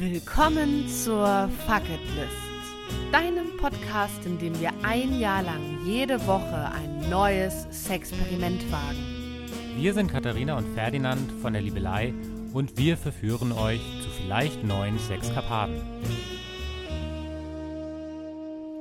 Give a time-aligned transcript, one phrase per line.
[0.00, 6.70] Willkommen zur Fuck It List, deinem Podcast, in dem wir ein Jahr lang jede Woche
[6.70, 9.48] ein neues Sexperiment wagen.
[9.76, 12.14] Wir sind Katharina und Ferdinand von der Liebelei
[12.52, 15.82] und wir verführen euch zu vielleicht neuen Sexkarpaten.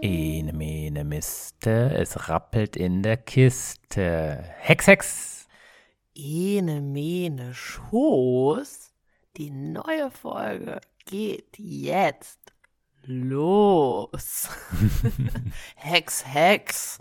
[0.03, 4.43] Ene mene Miste, es rappelt in der Kiste.
[4.59, 5.47] Hex, Hex!
[6.13, 8.93] Ene mene Schoß,
[9.35, 12.53] die neue Folge geht jetzt
[13.03, 14.49] los.
[15.75, 16.99] Hex, Hex.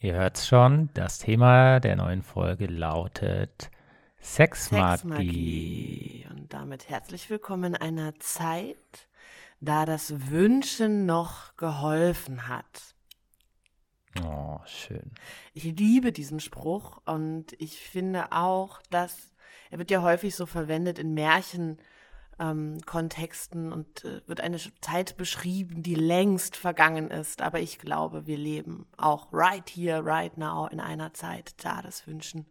[0.00, 3.70] Ihr hört's schon, das Thema der neuen Folge lautet
[4.20, 4.96] Sexmagie.
[4.96, 6.26] Sexmagie.
[6.30, 9.08] Und damit herzlich willkommen in einer Zeit,
[9.60, 12.96] da das Wünschen noch geholfen hat.
[14.24, 15.12] Oh, schön.
[15.52, 19.30] Ich liebe diesen Spruch und ich finde auch, dass
[19.70, 21.78] er wird ja häufig so verwendet in Märchen
[22.38, 27.42] ähm, Kontexten und äh, wird eine Zeit beschrieben, die längst vergangen ist.
[27.42, 32.06] Aber ich glaube, wir leben auch right here, right now in einer Zeit, da das
[32.06, 32.46] Wünschen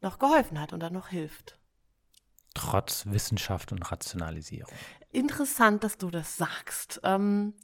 [0.00, 1.58] noch geholfen hat und dann noch hilft.
[2.54, 4.74] Trotz Wissenschaft und Rationalisierung.
[5.10, 7.00] Interessant, dass du das sagst.
[7.02, 7.54] Ähm,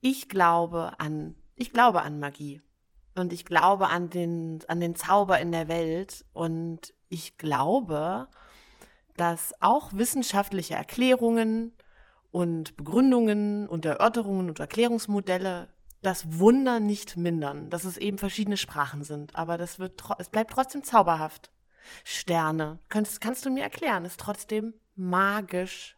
[0.00, 2.62] ich glaube an, ich glaube an Magie.
[3.14, 6.24] Und ich glaube an den, an den Zauber in der Welt.
[6.32, 8.28] Und ich glaube,
[9.16, 11.72] dass auch wissenschaftliche Erklärungen
[12.30, 15.68] und Begründungen und Erörterungen und Erklärungsmodelle
[16.02, 20.52] das Wunder nicht mindern, dass es eben verschiedene Sprachen sind, aber das wird es bleibt
[20.52, 21.50] trotzdem zauberhaft.
[22.04, 25.96] Sterne, kannst, kannst du mir erklären, ist trotzdem magisch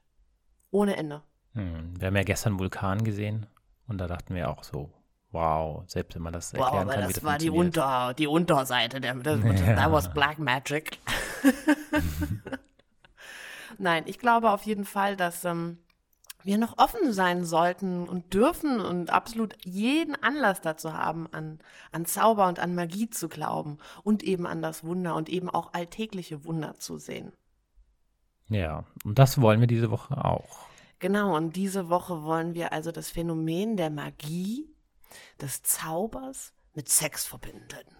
[0.70, 1.22] ohne Ende.
[1.55, 3.46] Hm, wir haben ja gestern Vulkan gesehen
[3.86, 4.92] und da dachten wir auch so,
[5.30, 9.00] wow, selbst wenn man das erklären wow, kann, das, das war die, Unter, die Unterseite,
[9.00, 9.74] der, das, ja.
[9.74, 10.98] that was Black Magic.
[13.79, 15.79] Nein, ich glaube auf jeden Fall, dass ähm,
[16.42, 21.58] wir noch offen sein sollten und dürfen und absolut jeden Anlass dazu haben, an,
[21.92, 25.73] an Zauber und an Magie zu glauben und eben an das Wunder und eben auch
[25.73, 27.33] alltägliche Wunder zu sehen.
[28.48, 30.67] Ja, und das wollen wir diese Woche auch.
[31.01, 34.67] Genau, und diese Woche wollen wir also das Phänomen der Magie,
[35.41, 37.98] des Zaubers mit Sex verbinden.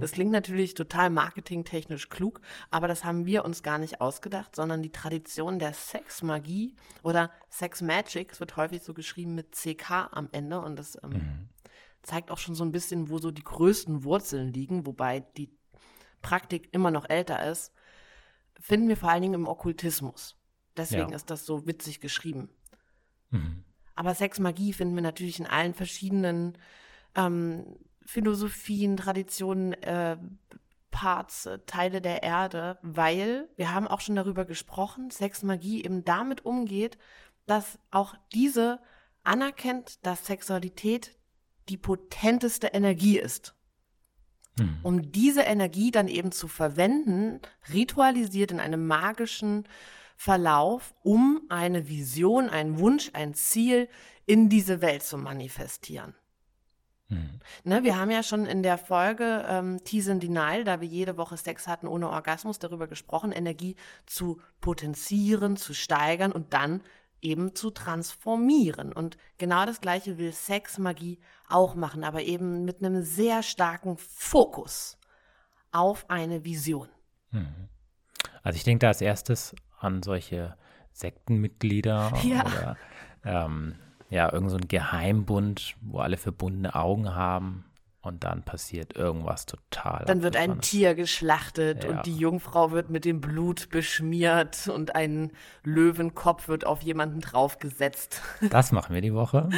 [0.00, 4.82] Das klingt natürlich total marketingtechnisch klug, aber das haben wir uns gar nicht ausgedacht, sondern
[4.82, 10.28] die Tradition der Sexmagie oder Sex Magic, es wird häufig so geschrieben mit CK am
[10.32, 11.48] Ende und das ähm, mhm.
[12.02, 15.50] zeigt auch schon so ein bisschen, wo so die größten Wurzeln liegen, wobei die
[16.22, 17.72] Praktik immer noch älter ist,
[18.58, 20.36] finden wir vor allen Dingen im Okkultismus.
[20.76, 21.16] Deswegen ja.
[21.16, 22.48] ist das so witzig geschrieben.
[23.30, 23.64] Mhm.
[23.94, 26.58] Aber Sexmagie finden wir natürlich in allen verschiedenen
[27.14, 30.16] ähm, Philosophien, Traditionen, äh,
[30.90, 36.44] Parts, äh, Teile der Erde, weil wir haben auch schon darüber gesprochen, Sexmagie eben damit
[36.44, 36.98] umgeht,
[37.46, 38.80] dass auch diese
[39.24, 41.16] anerkennt, dass Sexualität
[41.68, 43.54] die potenteste Energie ist.
[44.58, 44.78] Hm.
[44.82, 47.40] Um diese Energie dann eben zu verwenden,
[47.72, 49.66] ritualisiert in einem magischen
[50.16, 53.88] Verlauf, um eine Vision, einen Wunsch, ein Ziel
[54.26, 56.14] in diese Welt zu manifestieren.
[57.08, 57.40] Mhm.
[57.64, 61.16] Ne, wir haben ja schon in der Folge ähm, Tease and Denial, da wir jede
[61.16, 63.76] Woche Sex hatten ohne Orgasmus, darüber gesprochen, Energie
[64.06, 66.82] zu potenzieren, zu steigern und dann
[67.20, 68.92] eben zu transformieren.
[68.92, 74.98] Und genau das Gleiche will Sexmagie auch machen, aber eben mit einem sehr starken Fokus
[75.72, 76.88] auf eine Vision.
[77.30, 77.68] Mhm.
[78.42, 80.56] Also ich denke da als erstes an solche
[80.92, 82.46] Sektenmitglieder ja.
[82.46, 82.76] oder
[83.24, 83.74] ähm,
[84.14, 87.64] ja, irgend so ein Geheimbund, wo alle verbundene Augen haben
[88.00, 90.04] und dann passiert irgendwas total.
[90.06, 91.90] Dann wird ein Tier geschlachtet ja.
[91.90, 95.32] und die Jungfrau wird mit dem Blut beschmiert und ein
[95.64, 98.22] Löwenkopf wird auf jemanden draufgesetzt.
[98.50, 99.48] Das machen wir die Woche.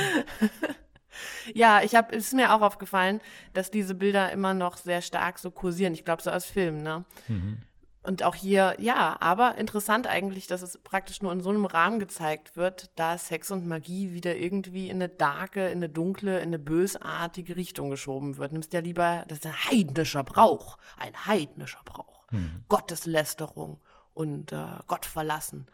[1.52, 3.20] ja, ich habe, es ist mir auch aufgefallen,
[3.52, 5.92] dass diese Bilder immer noch sehr stark so kursieren.
[5.92, 7.04] Ich glaube, so aus Filmen, ne?
[7.28, 7.58] Mhm.
[8.06, 11.98] Und auch hier, ja, aber interessant eigentlich, dass es praktisch nur in so einem Rahmen
[11.98, 16.50] gezeigt wird, da Sex und Magie wieder irgendwie in eine darke, in eine dunkle, in
[16.50, 18.52] eine bösartige Richtung geschoben wird.
[18.52, 22.30] Nimmst ja lieber, das ist ein heidnischer Brauch, ein heidnischer Brauch.
[22.30, 22.64] Mhm.
[22.68, 23.80] Gotteslästerung
[24.14, 25.66] und äh, Gott verlassen.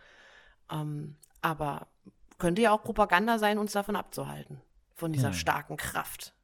[0.71, 1.89] Ähm, aber
[2.39, 4.63] könnte ja auch Propaganda sein, uns davon abzuhalten,
[4.95, 5.35] von dieser mhm.
[5.35, 6.35] starken Kraft.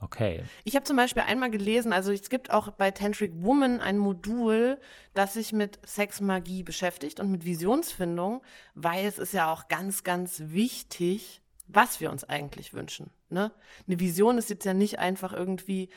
[0.00, 0.42] Okay.
[0.64, 4.78] Ich habe zum Beispiel einmal gelesen, also es gibt auch bei Tantric Woman ein Modul,
[5.14, 8.42] das sich mit Sexmagie beschäftigt und mit Visionsfindung,
[8.74, 13.10] weil es ist ja auch ganz, ganz wichtig, was wir uns eigentlich wünschen.
[13.30, 13.50] Ne?
[13.86, 15.88] Eine Vision ist jetzt ja nicht einfach irgendwie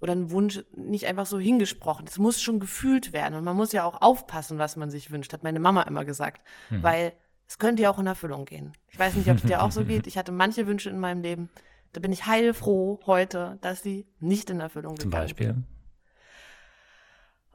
[0.00, 2.06] oder ein Wunsch nicht einfach so hingesprochen.
[2.08, 3.36] Es muss schon gefühlt werden.
[3.36, 6.42] Und man muss ja auch aufpassen, was man sich wünscht, hat meine Mama immer gesagt.
[6.70, 6.82] Mhm.
[6.82, 7.12] Weil
[7.46, 8.72] es könnte ja auch in Erfüllung gehen.
[8.88, 10.08] Ich weiß nicht, ob es dir auch so geht.
[10.08, 11.50] Ich hatte manche Wünsche in meinem Leben.
[11.92, 15.02] Da bin ich heilfroh heute, dass sie nicht in Erfüllung gehen.
[15.02, 15.56] Zum Beispiel?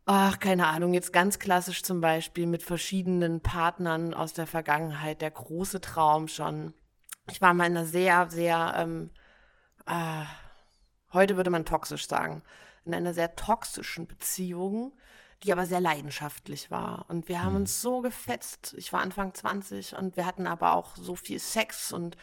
[0.05, 5.31] Ach, keine Ahnung, jetzt ganz klassisch zum Beispiel mit verschiedenen Partnern aus der Vergangenheit, der
[5.31, 6.73] große Traum schon.
[7.29, 9.09] Ich war mal in einer sehr, sehr ähm,
[9.85, 10.23] äh,
[11.13, 12.43] heute würde man toxisch sagen,
[12.85, 14.93] in einer sehr toxischen Beziehung,
[15.43, 17.05] die aber sehr leidenschaftlich war.
[17.09, 17.61] Und wir haben mhm.
[17.61, 18.75] uns so gefetzt.
[18.77, 22.17] Ich war Anfang 20 und wir hatten aber auch so viel Sex und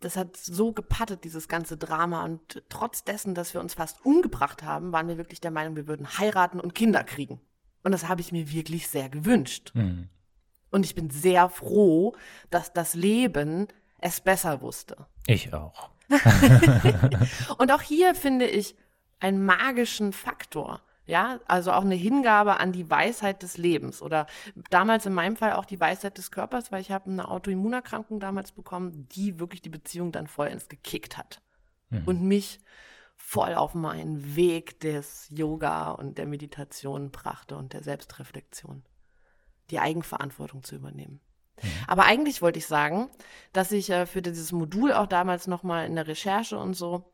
[0.00, 2.24] das hat so gepattet, dieses ganze Drama.
[2.24, 5.86] Und trotz dessen, dass wir uns fast umgebracht haben, waren wir wirklich der Meinung, wir
[5.86, 7.40] würden heiraten und Kinder kriegen.
[7.82, 9.72] Und das habe ich mir wirklich sehr gewünscht.
[9.74, 10.08] Mhm.
[10.70, 12.14] Und ich bin sehr froh,
[12.50, 15.06] dass das Leben es besser wusste.
[15.26, 15.90] Ich auch.
[17.58, 18.76] und auch hier finde ich
[19.20, 20.82] einen magischen Faktor.
[21.06, 24.26] Ja, also auch eine Hingabe an die Weisheit des Lebens oder
[24.70, 28.50] damals in meinem Fall auch die Weisheit des Körpers, weil ich habe eine Autoimmunerkrankung damals
[28.50, 31.40] bekommen, die wirklich die Beziehung dann voll ins gekickt hat
[31.90, 32.02] mhm.
[32.06, 32.58] und mich
[33.16, 38.82] voll auf meinen Weg des Yoga und der Meditation brachte und der Selbstreflexion,
[39.70, 41.20] die Eigenverantwortung zu übernehmen.
[41.62, 41.68] Mhm.
[41.86, 43.08] Aber eigentlich wollte ich sagen,
[43.52, 47.12] dass ich äh, für dieses Modul auch damals nochmal in der Recherche und so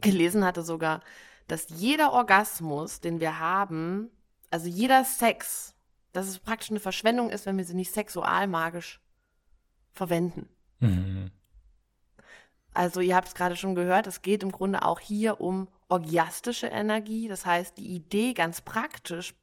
[0.00, 1.00] gelesen hatte sogar,
[1.46, 4.10] dass jeder Orgasmus, den wir haben,
[4.50, 5.74] also jeder Sex,
[6.12, 9.00] dass es praktisch eine Verschwendung ist, wenn wir sie nicht sexualmagisch
[9.92, 10.48] verwenden.
[10.80, 11.30] Mhm.
[12.72, 16.66] Also ihr habt es gerade schon gehört, es geht im Grunde auch hier um orgiastische
[16.66, 17.28] Energie.
[17.28, 19.34] Das heißt, die Idee ganz praktisch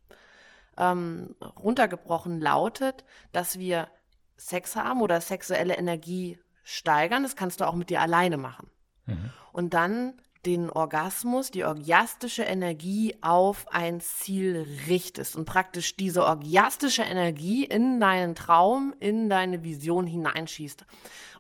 [0.78, 3.88] ähm, runtergebrochen lautet, dass wir
[4.36, 7.24] Sex haben oder sexuelle Energie steigern.
[7.24, 8.70] Das kannst du auch mit dir alleine machen.
[9.06, 9.30] Mhm.
[9.54, 17.04] Und dann den Orgasmus, die orgiastische Energie auf ein Ziel richtest und praktisch diese orgiastische
[17.04, 20.86] Energie in deinen Traum, in deine Vision hineinschießt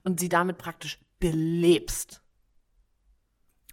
[0.03, 2.21] und sie damit praktisch belebst.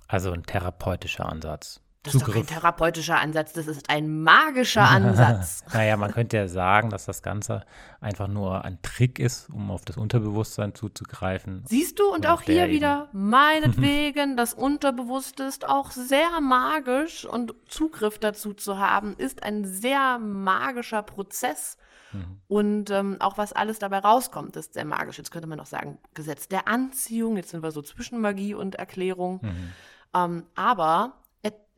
[0.06, 1.82] Also ein therapeutischer Ansatz.
[2.12, 2.37] Das Zugriff.
[2.37, 5.64] ist doch kein therapeutischer Ansatz, das ist ein magischer Ansatz.
[5.72, 7.64] naja, man könnte ja sagen, dass das Ganze
[8.00, 11.64] einfach nur ein Trick ist, um auf das Unterbewusstsein zuzugreifen.
[11.66, 18.19] Siehst du, und auch hier wieder, meinetwegen, das Unterbewusste ist auch sehr magisch und Zugriff
[18.19, 21.76] dazu zu haben, ist ein sehr magischer Prozess.
[22.12, 22.40] Mhm.
[22.49, 25.19] Und ähm, auch was alles dabei rauskommt, ist sehr magisch.
[25.19, 28.76] Jetzt könnte man noch sagen, Gesetz der Anziehung, jetzt sind wir so zwischen Magie und
[28.76, 29.40] Erklärung.
[29.43, 29.72] Mhm.
[30.14, 31.14] Ähm, aber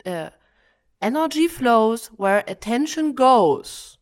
[0.04, 0.30] äh,
[1.00, 3.98] Energy flows where attention goes.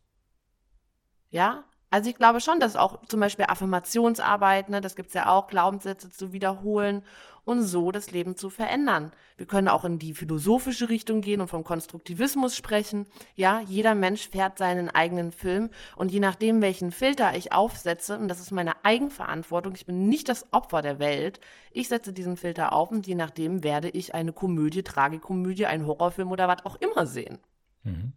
[1.29, 5.47] Ja, also ich glaube schon, dass auch zum Beispiel Affirmationsarbeit, ne, das gibt's ja auch,
[5.47, 7.03] Glaubenssätze zu wiederholen
[7.49, 9.11] und so das Leben zu verändern.
[9.35, 13.07] Wir können auch in die philosophische Richtung gehen und vom Konstruktivismus sprechen.
[13.33, 18.27] Ja, jeder Mensch fährt seinen eigenen Film und je nachdem, welchen Filter ich aufsetze, und
[18.27, 21.39] das ist meine Eigenverantwortung, ich bin nicht das Opfer der Welt,
[21.71, 26.31] ich setze diesen Filter auf und je nachdem werde ich eine Komödie, Tragikomödie, einen Horrorfilm
[26.31, 27.39] oder was auch immer sehen.
[27.81, 28.13] Mhm.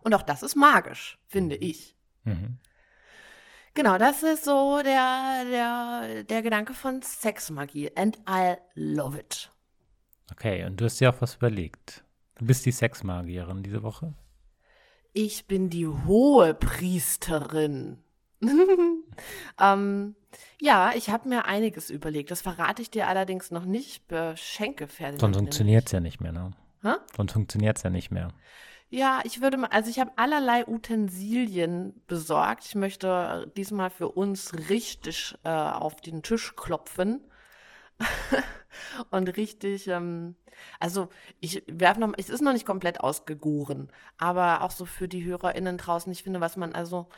[0.00, 1.94] Und auch das ist magisch, finde ich.
[2.24, 2.58] Mhm.
[3.76, 7.94] Genau, das ist so der, der, der Gedanke von Sexmagie.
[7.94, 9.50] And I love it.
[10.32, 12.02] Okay, und du hast dir auch was überlegt.
[12.38, 14.14] Du bist die Sexmagierin diese Woche?
[15.12, 17.98] Ich bin die hohe Priesterin.
[19.60, 20.16] ähm,
[20.58, 22.30] ja, ich habe mir einiges überlegt.
[22.30, 24.08] Das verrate ich dir allerdings noch nicht.
[24.08, 25.20] Beschenke Ferdinand.
[25.20, 26.52] Sonst funktioniert es ja nicht mehr, ne?
[26.82, 26.94] Hä?
[27.14, 28.32] Sonst funktioniert es ja nicht mehr.
[28.88, 32.64] Ja, ich würde mal, also ich habe allerlei Utensilien besorgt.
[32.66, 37.20] Ich möchte diesmal für uns richtig äh, auf den Tisch klopfen.
[39.10, 40.36] und richtig, ähm,
[40.80, 41.08] also
[41.40, 45.78] ich werfe noch, es ist noch nicht komplett ausgegoren, aber auch so für die HörerInnen
[45.78, 47.08] draußen, ich finde, was man also,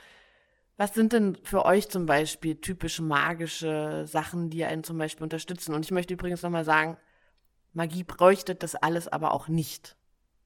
[0.79, 5.75] was sind denn für euch zum Beispiel typisch magische Sachen, die einen zum Beispiel unterstützen?
[5.75, 6.99] Und ich möchte übrigens nochmal sagen,
[7.75, 9.98] Magie bräuchte das alles aber auch nicht.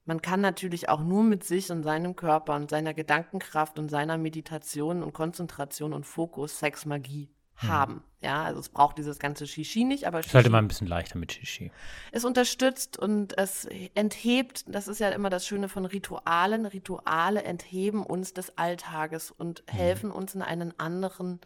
[0.04, 4.18] Man kann natürlich auch nur mit sich und seinem Körper und seiner Gedankenkraft und seiner
[4.18, 7.68] Meditation und Konzentration und Fokus Sexmagie hm.
[7.68, 8.04] haben.
[8.20, 10.32] Ja, also es braucht dieses ganze Shishi nicht, aber Shishi.
[10.32, 11.70] Sollte mal ein bisschen leichter mit Shishi.
[12.10, 16.66] Es unterstützt und es enthebt, das ist ja immer das Schöne von Ritualen.
[16.66, 19.78] Rituale entheben uns des Alltages und hm.
[19.78, 21.40] helfen uns in einen anderen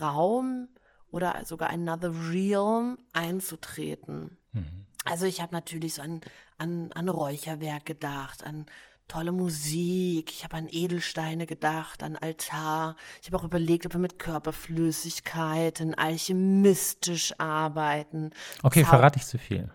[0.00, 0.68] Raum
[1.10, 4.36] oder sogar another realm einzutreten.
[4.52, 4.86] Mhm.
[5.04, 6.20] Also ich habe natürlich so an,
[6.58, 8.66] an, an Räucherwerk gedacht, an
[9.08, 12.94] tolle Musik, ich habe an Edelsteine gedacht, an Altar.
[13.22, 18.30] Ich habe auch überlegt, ob wir mit Körperflüssigkeiten alchemistisch arbeiten.
[18.62, 19.70] Okay, Zau verrate ich zu viel.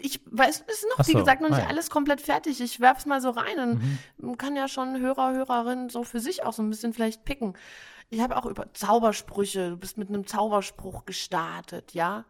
[0.00, 2.60] ich weiß, es ist noch, so, wie gesagt, noch nicht alles komplett fertig.
[2.60, 3.82] Ich werfe es mal so rein und
[4.18, 4.38] mhm.
[4.38, 7.54] kann ja schon Hörer, Hörerinnen so für sich auch so ein bisschen vielleicht picken.
[8.08, 12.24] Ich habe auch über Zaubersprüche, du bist mit einem Zauberspruch gestartet, ja.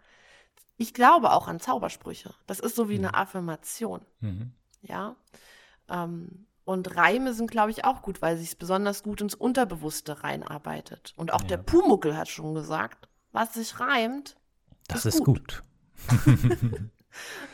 [0.77, 2.35] Ich glaube auch an Zaubersprüche.
[2.47, 3.07] Das ist so wie mhm.
[3.07, 4.53] eine Affirmation, mhm.
[4.83, 5.17] ja.
[5.89, 11.13] Ähm, und Reime sind, glaube ich, auch gut, weil sich glaube gut ins Unterbewusste reinarbeitet.
[11.17, 11.49] Und auch ja.
[11.49, 14.37] der Pumuckel hat schon gesagt, was sich reimt,
[14.89, 15.63] das ist, ist gut.
[16.09, 16.27] gut.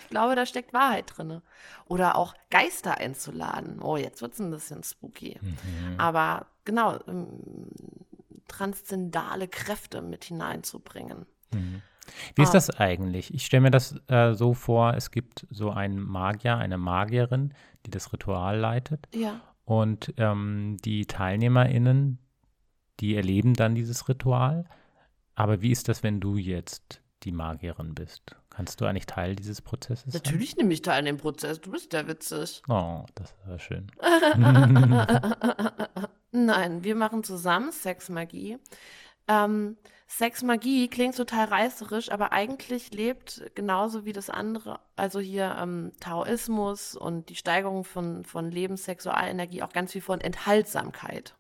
[0.03, 1.41] ich glaube, da steckt Wahrheit drin.
[1.87, 3.81] Oder auch Geister einzuladen.
[3.81, 5.39] Oh, jetzt wird es ein bisschen spooky.
[5.41, 5.99] Mhm.
[5.99, 7.71] Aber genau, ähm,
[8.47, 11.27] transzendale Kräfte mit hineinzubringen.
[11.53, 11.83] Mhm.
[12.35, 12.53] Wie ist ah.
[12.53, 13.33] das eigentlich?
[13.35, 17.55] Ich stelle mir das äh, so vor, es gibt so einen Magier, eine Magierin,
[17.87, 19.09] die das Ritual leitet.
[19.15, 19.41] Ja.
[19.65, 22.19] Und ähm, die TeilnehmerInnen,
[23.01, 24.65] die erleben dann dieses Ritual.
[25.35, 28.37] Aber wie ist das, wenn du jetzt die Magierin bist?
[28.51, 30.23] Kannst du eigentlich Teil dieses Prozesses sein?
[30.25, 31.61] Natürlich nehme ich teil an dem Prozess.
[31.61, 32.63] Du bist ja witzig.
[32.69, 33.87] Oh, das war schön.
[36.33, 38.59] Nein, wir machen zusammen Sexmagie.
[39.29, 39.77] Ähm,
[40.11, 46.97] Sexmagie klingt total reißerisch, aber eigentlich lebt genauso wie das andere, also hier ähm, Taoismus
[46.97, 51.35] und die Steigerung von, von Lebenssexualenergie auch ganz viel von Enthaltsamkeit.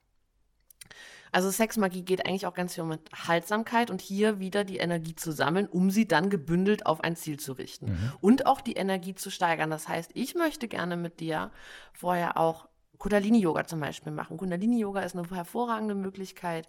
[1.32, 5.32] Also Sexmagie geht eigentlich auch ganz viel um Enthaltsamkeit und hier wieder die Energie zu
[5.32, 8.12] sammeln, um sie dann gebündelt auf ein Ziel zu richten mhm.
[8.20, 9.70] und auch die Energie zu steigern.
[9.70, 11.50] Das heißt, ich möchte gerne mit dir
[11.92, 14.36] vorher auch Kundalini-Yoga zum Beispiel machen.
[14.36, 16.68] Kundalini-Yoga ist eine hervorragende Möglichkeit,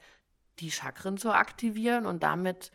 [0.60, 2.72] die Chakren zu aktivieren und damit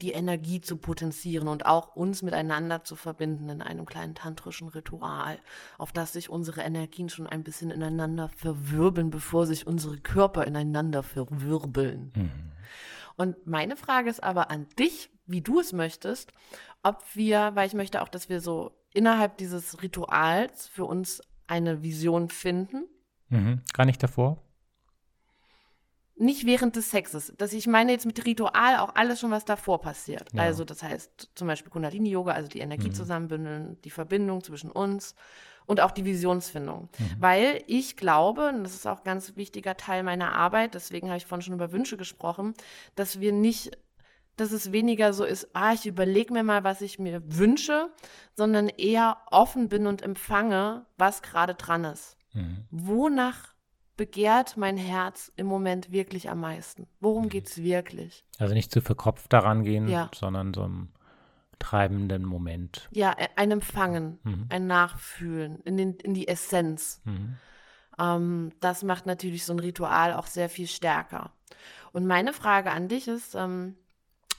[0.00, 5.38] die Energie zu potenzieren und auch uns miteinander zu verbinden in einem kleinen tantrischen Ritual,
[5.78, 11.02] auf das sich unsere Energien schon ein bisschen ineinander verwirbeln, bevor sich unsere Körper ineinander
[11.02, 12.12] verwirbeln.
[12.16, 12.52] Mhm.
[13.16, 16.32] Und meine Frage ist aber an dich, wie du es möchtest,
[16.82, 21.82] ob wir, weil ich möchte auch, dass wir so innerhalb dieses Rituals für uns eine
[21.82, 22.86] Vision finden.
[23.28, 23.60] Mhm.
[23.72, 24.42] Gar nicht davor?
[26.16, 27.32] Nicht während des Sexes.
[27.38, 30.28] Das ich meine jetzt mit Ritual auch alles schon, was davor passiert.
[30.32, 30.42] Ja.
[30.42, 32.94] Also das heißt zum Beispiel Kundalini-Yoga, also die Energie mhm.
[32.94, 35.14] zusammenbündeln, die Verbindung zwischen uns
[35.66, 36.88] und auch die Visionsfindung.
[36.98, 37.16] Mhm.
[37.18, 41.16] Weil ich glaube, und das ist auch ein ganz wichtiger Teil meiner Arbeit, deswegen habe
[41.18, 42.54] ich vorhin schon über Wünsche gesprochen,
[42.94, 43.78] dass wir nicht
[44.36, 47.90] dass es weniger so ist, ah, ich überlege mir mal, was ich mir wünsche,
[48.34, 52.16] sondern eher offen bin und empfange, was gerade dran ist.
[52.32, 52.64] Mhm.
[52.70, 53.51] Wonach
[54.02, 56.88] begehrt mein Herz im Moment wirklich am meisten?
[56.98, 57.28] Worum mhm.
[57.28, 58.24] geht es wirklich?
[58.36, 60.10] Also nicht zu verkopft daran gehen, ja.
[60.12, 60.88] sondern so einem
[61.60, 62.88] treibenden Moment.
[62.90, 64.46] Ja, e, ein Empfangen, mhm.
[64.48, 67.00] ein Nachfühlen in, den, in die Essenz.
[67.04, 67.36] Mhm.
[67.96, 71.32] Ähm, das macht natürlich so ein Ritual auch sehr viel stärker.
[71.92, 73.76] Und meine Frage an dich ist, ähm,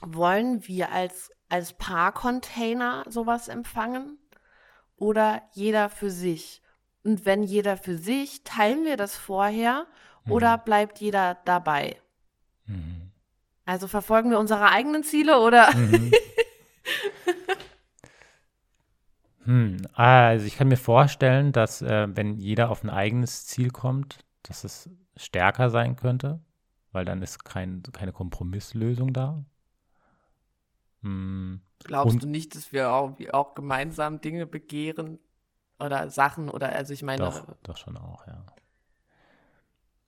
[0.02, 4.18] wollen wir als, als Paar-Container sowas empfangen
[4.98, 6.63] oder jeder für sich?
[7.04, 9.86] Und wenn jeder für sich, teilen wir das vorher
[10.26, 10.32] mhm.
[10.32, 11.98] oder bleibt jeder dabei?
[12.66, 13.12] Mhm.
[13.66, 15.74] Also verfolgen wir unsere eigenen Ziele oder?
[15.74, 16.12] Mhm.
[19.46, 19.78] hm.
[19.94, 24.64] Also ich kann mir vorstellen, dass äh, wenn jeder auf ein eigenes Ziel kommt, dass
[24.64, 26.42] es stärker sein könnte,
[26.92, 29.44] weil dann ist kein, keine Kompromisslösung da.
[31.02, 31.62] Hm.
[31.84, 35.20] Glaubst Und, du nicht, dass wir auch, auch gemeinsam Dinge begehren,
[35.80, 37.24] oder Sachen oder also ich meine.
[37.24, 38.46] Doch, doch schon auch, ja.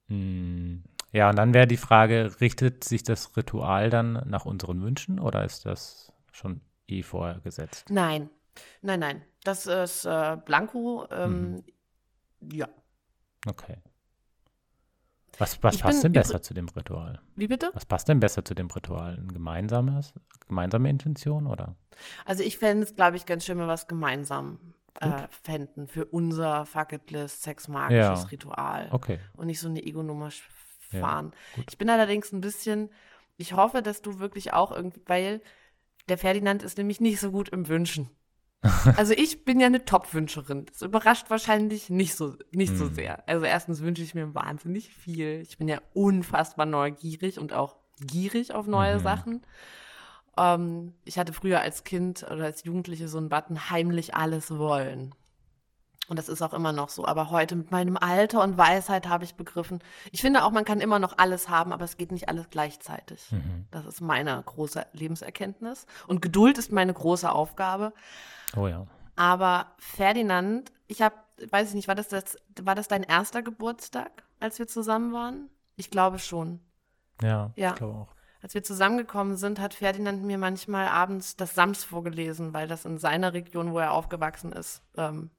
[0.08, 0.84] Hm.
[1.12, 5.46] Ja, und dann wäre die Frage, richtet sich das Ritual dann nach unseren Wünschen oder
[5.46, 7.90] ist das schon eh vorher gesetzt?
[7.90, 8.30] Nein,
[8.82, 9.22] nein, nein.
[9.44, 11.08] Das ist äh, Blanco.
[11.12, 11.64] Ähm,
[12.42, 12.52] mhm.
[12.52, 12.68] Ja.
[13.48, 13.78] Okay.
[15.38, 17.22] Was, was passt denn besser zu dem Ritual?
[17.36, 17.70] Wie bitte?
[17.74, 19.18] Was passt denn besser zu dem Ritual?
[19.18, 20.14] Ein gemeinsames,
[20.48, 21.76] gemeinsame Intention oder?
[22.26, 26.06] Also ich fände es, glaube ich, ganz schön, wenn wir was gemeinsam äh, fänden für
[26.06, 28.28] unser Fucketless sexmagisches ja.
[28.32, 28.90] Ritual.
[28.92, 29.20] Okay.
[29.34, 30.30] Und nicht so eine Ego-Nummer
[30.92, 31.32] fahren.
[31.58, 32.90] Ja, ich bin allerdings ein bisschen,
[33.38, 35.42] ich hoffe, dass du wirklich auch irgendwie, weil
[36.08, 38.10] der Ferdinand ist nämlich nicht so gut im Wünschen.
[38.98, 40.66] Also ich bin ja eine Top-Wünscherin.
[40.66, 42.78] Das überrascht wahrscheinlich nicht so, nicht hm.
[42.78, 43.28] so sehr.
[43.28, 45.42] Also erstens wünsche ich mir wahnsinnig viel.
[45.42, 49.04] Ich bin ja unfassbar neugierig und auch gierig auf neue mhm.
[49.04, 49.46] Sachen.
[50.38, 55.13] Ähm, ich hatte früher als Kind oder als Jugendliche so einen Button heimlich alles wollen.
[56.08, 57.06] Und das ist auch immer noch so.
[57.06, 59.80] Aber heute mit meinem Alter und Weisheit habe ich begriffen,
[60.12, 63.32] ich finde auch, man kann immer noch alles haben, aber es geht nicht alles gleichzeitig.
[63.32, 63.65] Mhm.
[63.72, 65.88] Das ist meine große Lebenserkenntnis.
[66.08, 67.92] Und Geduld ist meine große Aufgabe.
[68.56, 68.86] Oh ja.
[69.15, 71.15] Aber Ferdinand, ich habe,
[71.50, 75.50] weiß ich nicht, war das, das, war das dein erster Geburtstag, als wir zusammen waren?
[75.75, 76.60] Ich glaube schon.
[77.22, 77.70] Ja, ja.
[77.70, 78.15] ich glaube auch.
[78.46, 83.00] Als wir zusammengekommen sind, hat Ferdinand mir manchmal abends das Sams vorgelesen, weil das in
[83.00, 85.32] seiner Region, wo er aufgewachsen ist, ähm,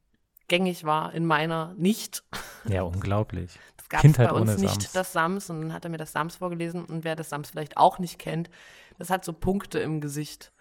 [0.49, 2.25] gängig war, in meiner nicht.
[2.65, 3.61] Ja, unglaublich.
[3.77, 4.93] Das gab es bei uns nicht, Sams.
[4.93, 5.51] das Sams.
[5.51, 6.85] Und dann hat er mir das Sams vorgelesen.
[6.85, 8.51] Und wer das Sams vielleicht auch nicht kennt,
[8.99, 10.53] das hat so Punkte im Gesicht.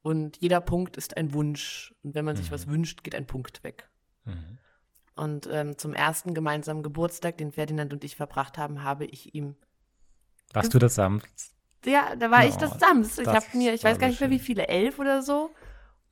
[0.00, 1.94] Und jeder Punkt ist ein Wunsch.
[2.02, 2.54] Und wenn man sich mhm.
[2.54, 3.90] was wünscht, geht ein Punkt weg.
[4.24, 4.58] Mhm.
[5.16, 9.54] Und ähm, zum ersten gemeinsamen Geburtstag, den Ferdinand und ich verbracht haben, habe ich ihm.
[10.54, 11.24] Warst du das Sams?
[11.84, 13.18] Ja, da war oh, ich das Sams.
[13.18, 15.50] Ich habe mir, ich weiß gar nicht mehr, wie viele, elf oder so,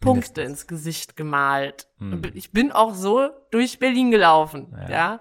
[0.01, 1.89] Punkte ins Gesicht gemalt.
[1.99, 2.23] Hm.
[2.35, 5.21] Ich bin auch so durch Berlin gelaufen, ja, ja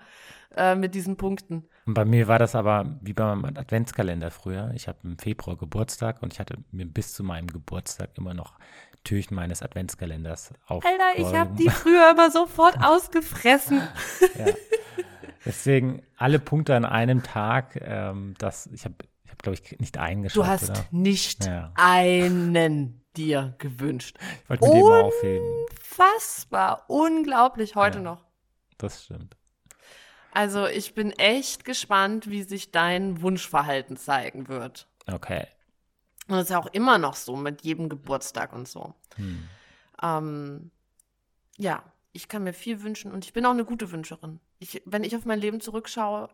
[0.55, 1.67] äh, mit diesen Punkten.
[1.85, 4.71] Und bei mir war das aber wie bei meinem Adventskalender früher.
[4.75, 8.57] Ich habe im Februar Geburtstag und ich hatte mir bis zu meinem Geburtstag immer noch
[9.03, 10.83] Türchen meines Adventskalenders auf.
[10.83, 13.81] Alter, ich habe die früher immer sofort ausgefressen.
[14.37, 14.45] ja.
[15.45, 17.79] Deswegen alle Punkte an einem Tag.
[17.81, 18.95] Ähm, das, ich habe,
[19.37, 20.37] ich hab, glaube ich, nicht einen geschafft.
[20.37, 20.85] Du hast oder?
[20.91, 21.71] nicht ja.
[21.75, 24.17] einen dir gewünscht.
[24.43, 25.47] Ich wollte mir den mal aufheben.
[25.69, 28.25] Unfassbar, unglaublich heute ja, noch.
[28.77, 29.35] Das stimmt.
[30.31, 34.87] Also ich bin echt gespannt, wie sich dein Wunschverhalten zeigen wird.
[35.11, 35.47] Okay.
[36.27, 38.93] Und das ist ja auch immer noch so mit jedem Geburtstag und so.
[39.15, 39.47] Hm.
[40.01, 40.71] Ähm,
[41.57, 44.39] ja, ich kann mir viel wünschen und ich bin auch eine gute Wünscherin.
[44.59, 46.29] Ich, wenn ich auf mein Leben zurückschaue,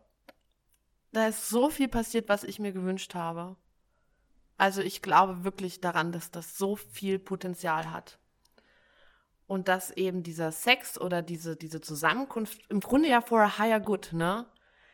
[1.13, 3.55] da ist so viel passiert, was ich mir gewünscht habe.
[4.57, 8.19] Also ich glaube wirklich daran, dass das so viel Potenzial hat.
[9.47, 13.79] Und dass eben dieser Sex oder diese, diese Zusammenkunft im Grunde ja for a higher
[13.79, 14.47] good, ne?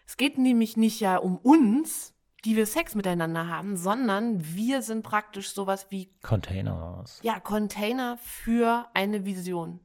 [0.05, 5.03] Es geht nämlich nicht ja um uns, die wir Sex miteinander haben, sondern wir sind
[5.03, 7.19] praktisch sowas wie Containers.
[7.21, 9.81] Ja, Container für eine Vision.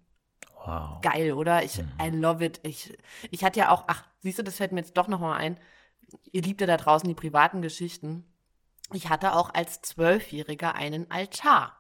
[0.65, 1.01] Wow.
[1.03, 1.63] Geil, oder?
[1.63, 1.93] Ich, mhm.
[2.01, 2.61] I love it.
[2.63, 2.97] Ich,
[3.31, 5.61] ich hatte ja auch, ach, siehst du, das fällt mir jetzt doch nochmal ein.
[6.33, 8.25] Ihr liebt ja da draußen die privaten Geschichten
[8.93, 11.77] ich hatte auch als Zwölfjähriger einen Altar.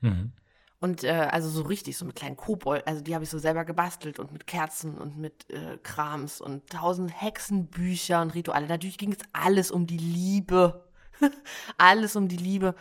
[0.00, 0.32] Mhm.
[0.80, 3.64] Und äh, also so richtig, so mit kleinen Kobold, also die habe ich so selber
[3.64, 8.66] gebastelt und mit Kerzen und mit äh, Krams und tausend Hexenbücher und Rituale.
[8.66, 10.84] Natürlich ging es alles um die Liebe.
[11.78, 12.74] alles um die Liebe.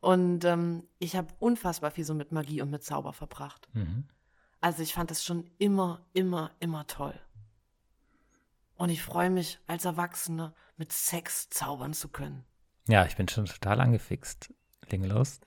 [0.00, 3.68] Und ähm, ich habe unfassbar viel so mit Magie und mit Zauber verbracht.
[3.72, 4.04] Mhm.
[4.60, 7.18] Also ich fand das schon immer, immer, immer toll.
[8.78, 12.44] Und ich freue mich als Erwachsene mit Sex zaubern zu können.
[12.88, 14.54] Ja, ich bin schon total angefixt.
[14.88, 15.40] Leg los.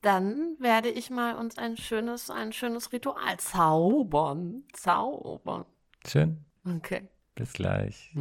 [0.00, 4.62] Dann werde ich mal uns ein schönes, ein schönes Ritual zaubern.
[4.72, 5.66] Zaubern.
[6.06, 6.44] Schön.
[6.64, 7.08] Okay.
[7.34, 8.14] Bis gleich.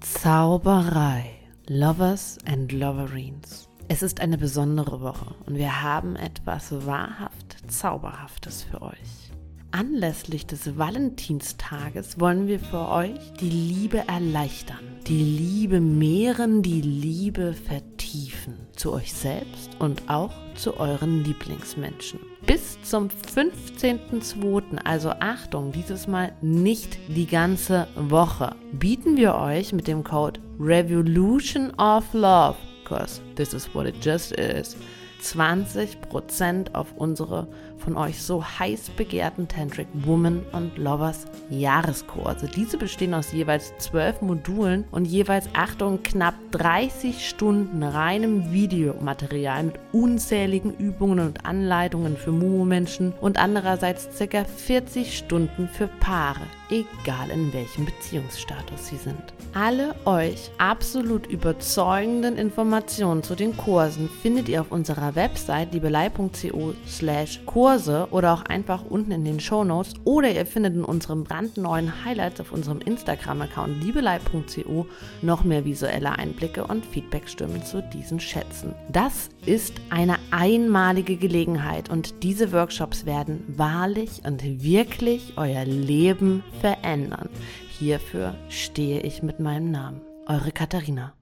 [0.00, 1.34] Zauberei.
[1.66, 3.68] Lovers and Loverines.
[3.88, 9.27] Es ist eine besondere Woche und wir haben etwas wahrhaft Zauberhaftes für euch.
[9.70, 17.52] Anlässlich des Valentinstages wollen wir für euch die Liebe erleichtern, die Liebe mehren, die Liebe
[17.52, 22.18] vertiefen zu euch selbst und auch zu euren Lieblingsmenschen.
[22.46, 29.86] Bis zum 15.02., also Achtung, dieses Mal nicht die ganze Woche, bieten wir euch mit
[29.86, 34.78] dem Code Revolution of Love, because this is what it just is,
[35.22, 42.48] 20% auf unsere von euch so heiß begehrten Tantric Woman und Lovers Jahreskurse.
[42.54, 49.74] Diese bestehen aus jeweils zwölf Modulen und jeweils, Achtung, knapp 30 Stunden reinem Videomaterial mit
[49.92, 54.44] unzähligen Übungen und Anleitungen für Mumu-Menschen und andererseits ca.
[54.44, 59.32] 40 Stunden für Paare, egal in welchem Beziehungsstatus sie sind.
[59.54, 67.40] Alle euch absolut überzeugenden Informationen zu den Kursen findet ihr auf unserer Website liebelei.co slash
[67.46, 72.02] Kurse oder auch einfach unten in den Show Notes oder ihr findet in unserem brandneuen
[72.02, 74.86] Highlights auf unserem Instagram-Account liebelei.co
[75.20, 78.74] noch mehr visuelle Einblicke und Feedbackstürme zu diesen Schätzen.
[78.90, 87.28] Das ist eine einmalige Gelegenheit und diese Workshops werden wahrlich und wirklich euer Leben verändern.
[87.68, 90.00] Hierfür stehe ich mit meinem Namen.
[90.26, 91.17] Eure Katharina.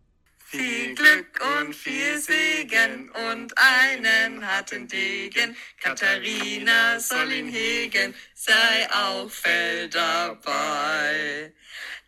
[0.48, 5.56] Viel Glück und viel Segen und einen harten Degen.
[5.80, 11.52] Katharina soll ihn hegen, sei auch fell dabei.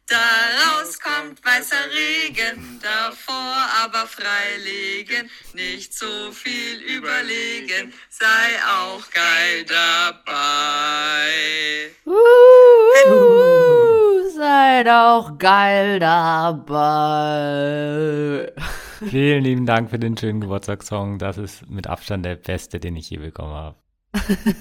[0.07, 10.31] Daraus kommt weißer Regen, davor aber freilegen, nicht so viel überlegen, sei auch geil dabei.
[12.07, 13.98] Uh,
[14.39, 16.71] seid auch geil dabei.
[19.05, 21.19] Vielen lieben Dank für den schönen Geburtstagssong.
[21.19, 23.77] Das ist mit Abstand der beste, den ich je bekommen habe.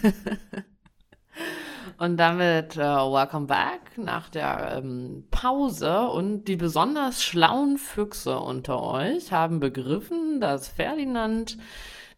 [2.00, 6.08] Und damit uh, welcome back nach der ähm, Pause.
[6.10, 11.58] Und die besonders schlauen Füchse unter euch haben begriffen, dass Ferdinand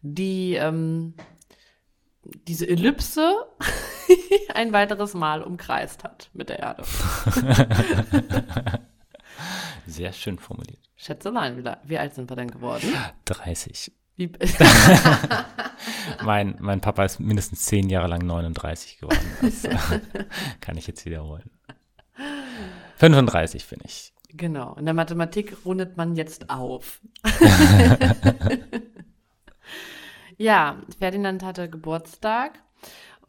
[0.02, 1.14] die ähm,
[2.46, 3.46] diese Ellipse
[4.54, 6.84] ein weiteres Mal umkreist hat mit der Erde.
[9.86, 10.80] Sehr schön formuliert.
[10.96, 12.94] Schätzelein, wie, wie alt sind wir denn geworden?
[13.24, 13.92] 30.
[16.24, 19.18] mein, mein Papa ist mindestens zehn Jahre lang 39 geworden.
[19.40, 19.78] Das äh,
[20.60, 21.50] kann ich jetzt wiederholen.
[22.96, 24.12] 35 finde ich.
[24.28, 24.74] Genau.
[24.74, 27.00] In der Mathematik rundet man jetzt auf.
[30.40, 32.60] Ja, Ferdinand hatte Geburtstag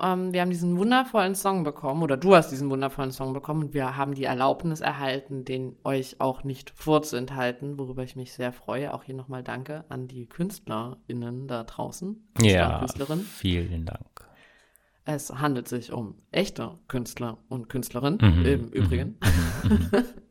[0.02, 3.74] ähm, wir haben diesen wundervollen Song bekommen, oder du hast diesen wundervollen Song bekommen und
[3.74, 8.93] wir haben die Erlaubnis erhalten, den euch auch nicht vorzuenthalten, worüber ich mich sehr freue.
[8.93, 12.32] Auch hier nochmal Danke an die KünstlerInnen da draußen.
[12.41, 13.24] Ja, Künstlerinnen.
[13.24, 14.02] vielen Dank.
[15.06, 19.17] Es handelt sich um echte Künstler und Künstlerinnen mhm, im Übrigen.
[19.63, 20.04] Mhm, mhm, mhm.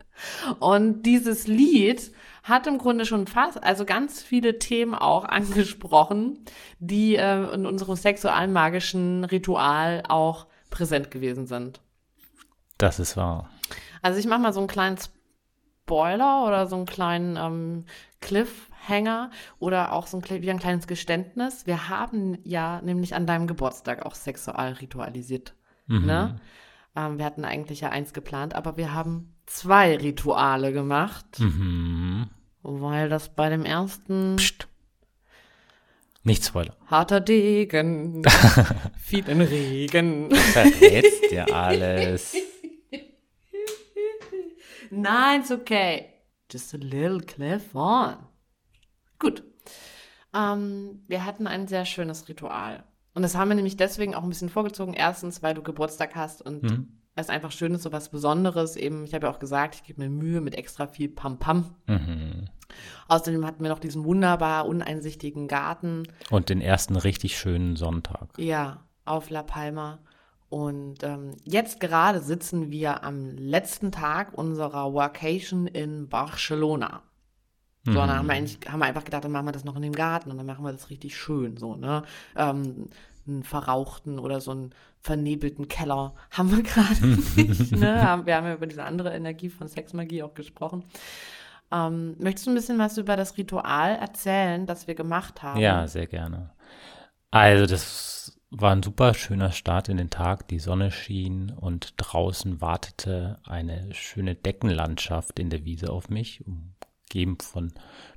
[0.58, 6.44] Und dieses Lied hat im Grunde schon fast, also ganz viele Themen auch angesprochen,
[6.78, 11.80] die äh, in unserem sexualmagischen Ritual auch präsent gewesen sind.
[12.78, 13.50] Das ist wahr.
[14.02, 17.84] Also ich mache mal so einen kleinen Spoiler oder so einen kleinen ähm,
[18.20, 21.66] Cliffhanger oder auch so ein, wie ein kleines Geständnis.
[21.66, 25.54] Wir haben ja nämlich an deinem Geburtstag auch sexual ritualisiert.
[25.86, 26.06] Mhm.
[26.06, 26.40] Ne?
[26.96, 31.38] Ähm, wir hatten eigentlich ja eins geplant, aber wir haben zwei Rituale gemacht.
[31.38, 32.28] Mhm.
[32.62, 34.36] Weil das bei dem ersten.
[34.36, 34.68] Psst.
[36.22, 36.76] Nicht Spoiler.
[36.86, 38.22] Harter Degen,
[38.98, 40.30] vielen Regen.
[40.30, 42.36] Verrätst dir alles.
[44.90, 46.10] Nein, it's okay.
[46.50, 48.16] Just a little cliff on.
[49.18, 49.42] Gut.
[50.34, 52.84] Ähm, wir hatten ein sehr schönes Ritual.
[53.14, 54.94] Und das haben wir nämlich deswegen auch ein bisschen vorgezogen.
[54.94, 56.88] Erstens, weil du Geburtstag hast und mhm.
[57.16, 58.76] es einfach schön ist, so was Besonderes.
[58.76, 61.74] Eben, ich habe ja auch gesagt, ich gebe mir Mühe mit extra viel Pam-Pam.
[61.86, 62.48] Mhm.
[63.08, 66.04] Außerdem hatten wir noch diesen wunderbar uneinsichtigen Garten.
[66.30, 68.28] Und den ersten richtig schönen Sonntag.
[68.38, 69.98] Ja, auf La Palma.
[70.48, 77.02] Und ähm, jetzt gerade sitzen wir am letzten Tag unserer Workation in Barcelona.
[77.84, 78.40] So, dann haben wir, mhm.
[78.40, 80.46] eigentlich, haben wir einfach gedacht, dann machen wir das noch in dem Garten und dann
[80.46, 82.02] machen wir das richtig schön, so, ne?
[82.36, 82.88] Ähm,
[83.26, 87.80] einen verrauchten oder so einen vernebelten Keller haben wir gerade nicht, ne?
[87.80, 90.84] Wir haben ja über diese andere Energie von Sexmagie auch gesprochen.
[91.72, 95.60] Ähm, möchtest du ein bisschen was über das Ritual erzählen, das wir gemacht haben?
[95.60, 96.50] Ja, sehr gerne.
[97.30, 100.48] Also, das war ein super schöner Start in den Tag.
[100.48, 106.74] Die Sonne schien und draußen wartete eine schöne Deckenlandschaft in der Wiese auf mich, um
[107.10, 107.72] umgeben von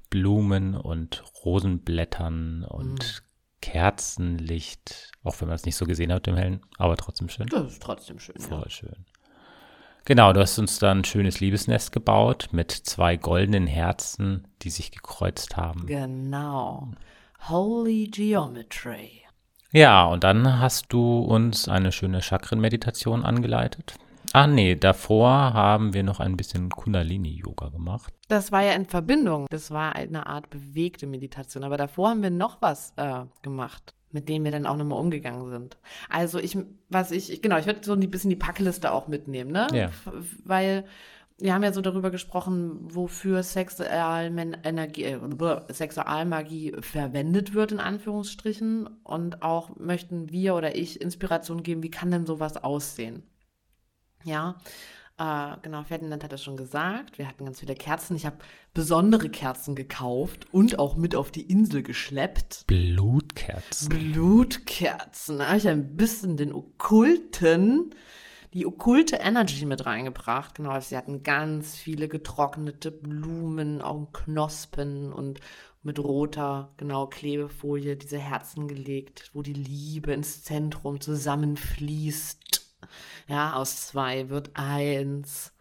[0.10, 3.28] Blumen und Rosenblättern und mhm.
[3.62, 7.48] Kerzenlicht, auch wenn man es nicht so gesehen hat im Hellen, aber trotzdem schön.
[7.48, 8.40] Das ist trotzdem schön.
[8.40, 8.70] Voll ja.
[8.70, 9.06] schön.
[10.06, 14.92] Genau, du hast uns dann ein schönes Liebesnest gebaut mit zwei goldenen Herzen, die sich
[14.92, 15.88] gekreuzt haben.
[15.88, 16.92] Genau.
[17.48, 19.22] Holy Geometry.
[19.72, 23.96] Ja, und dann hast du uns eine schöne Chakrenmeditation angeleitet.
[24.36, 28.12] Ah, nee, davor haben wir noch ein bisschen Kundalini-Yoga gemacht.
[28.30, 29.46] Das war ja in Verbindung.
[29.52, 31.64] Das war eine Art bewegte Meditation.
[31.64, 35.52] Aber davor haben wir noch was äh, gemacht, mit dem wir dann auch nochmal umgegangen
[35.52, 35.78] sind.
[36.10, 36.58] Also ich,
[36.90, 39.68] was ich, genau, ich würde so ein bisschen die Packliste auch mitnehmen, ne?
[39.72, 39.92] Ja.
[40.44, 40.86] Weil
[41.38, 48.88] wir haben ja so darüber gesprochen, wofür Sexualmagie, äh, Sexualmagie verwendet wird, in Anführungsstrichen.
[49.04, 53.22] Und auch möchten wir oder ich Inspiration geben, wie kann denn sowas aussehen?
[54.24, 54.56] Ja,
[55.18, 57.18] äh, genau, Ferdinand hat das schon gesagt.
[57.18, 58.16] Wir hatten ganz viele Kerzen.
[58.16, 58.38] Ich habe
[58.74, 62.66] besondere Kerzen gekauft und auch mit auf die Insel geschleppt.
[62.68, 63.90] Blutkerzen.
[63.90, 65.38] Blutkerzen.
[65.38, 67.94] Da habe ich ein bisschen den okkulten,
[68.54, 70.56] die okkulte Energy mit reingebracht.
[70.56, 75.40] Genau, sie hatten ganz viele getrocknete Blumen, auch Knospen und
[75.84, 82.63] mit roter, genau, Klebefolie diese Herzen gelegt, wo die Liebe ins Zentrum zusammenfließt.
[83.28, 85.54] Ja, aus zwei wird eins.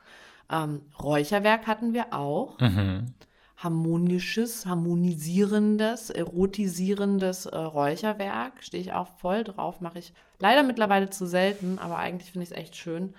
[0.51, 2.59] Ähm, Räucherwerk hatten wir auch.
[2.61, 3.15] Mhm.
[3.57, 8.63] Harmonisches, harmonisierendes, erotisierendes äh, Räucherwerk.
[8.63, 9.81] Stehe ich auch voll drauf.
[9.81, 13.15] Mache ich leider mittlerweile zu selten, aber eigentlich finde ich es echt schön.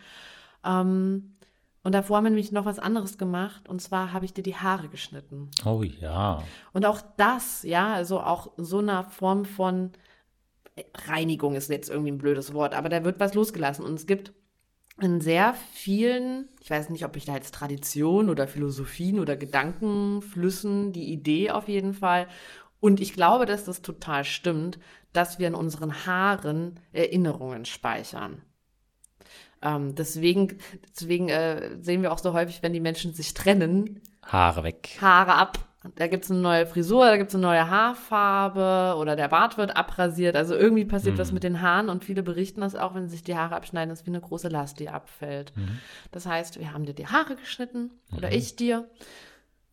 [0.66, 1.36] Ähm,
[1.84, 3.68] und davor haben wir nämlich noch was anderes gemacht.
[3.68, 5.50] Und zwar habe ich dir die Haare geschnitten.
[5.66, 6.42] Oh ja.
[6.72, 9.92] Und auch das, ja, also auch so eine Form von
[11.08, 13.86] Reinigung ist jetzt irgendwie ein blödes Wort, aber da wird was losgelassen.
[13.86, 14.34] Und es gibt
[15.02, 20.94] in sehr vielen, ich weiß nicht, ob ich da jetzt Tradition oder Philosophien oder Gedankenflüssen,
[20.94, 22.28] die Idee auf jeden Fall.
[22.80, 24.80] Und ich glaube, dass das total stimmt,
[25.14, 28.42] dass wir in unseren Haaren Erinnerungen speichern.
[29.62, 30.58] Ähm, deswegen
[30.94, 34.02] deswegen äh, sehen wir auch so häufig, wenn die Menschen sich trennen.
[34.22, 34.98] Haare weg.
[35.00, 35.60] Haare ab.
[35.96, 40.36] Da gibt's eine neue Frisur, da gibt's eine neue Haarfarbe oder der Bart wird abrasiert.
[40.36, 41.20] Also irgendwie passiert mhm.
[41.20, 43.90] was mit den Haaren und viele berichten das auch, wenn sie sich die Haare abschneiden,
[43.90, 45.56] das ist wie eine große Last, die abfällt.
[45.56, 45.80] Mhm.
[46.12, 48.36] Das heißt, wir haben dir die Haare geschnitten oder mhm.
[48.36, 48.88] ich dir.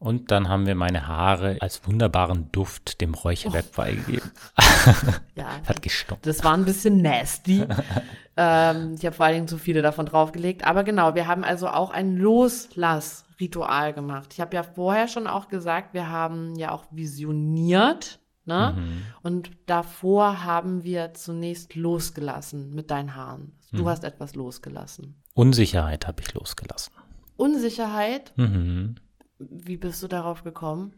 [0.01, 3.77] Und dann haben wir meine Haare als wunderbaren Duft dem Räucherwerk oh.
[3.77, 4.31] beigegeben.
[5.37, 5.47] ja.
[5.67, 6.23] Hat gestunken.
[6.25, 7.67] Das war ein bisschen nasty.
[8.39, 10.65] ähm, ich habe vor allen Dingen zu viele davon draufgelegt.
[10.65, 14.31] Aber genau, wir haben also auch ein Loslassritual gemacht.
[14.33, 18.21] Ich habe ja vorher schon auch gesagt, wir haben ja auch visioniert.
[18.47, 18.75] Ne?
[18.79, 19.03] Mhm.
[19.23, 23.53] Und davor haben wir zunächst losgelassen mit deinen Haaren.
[23.71, 23.89] Du mhm.
[23.89, 25.23] hast etwas losgelassen.
[25.35, 26.95] Unsicherheit habe ich losgelassen.
[27.37, 28.33] Unsicherheit?
[28.37, 28.97] Mhm.
[29.40, 30.92] Wie bist du darauf gekommen?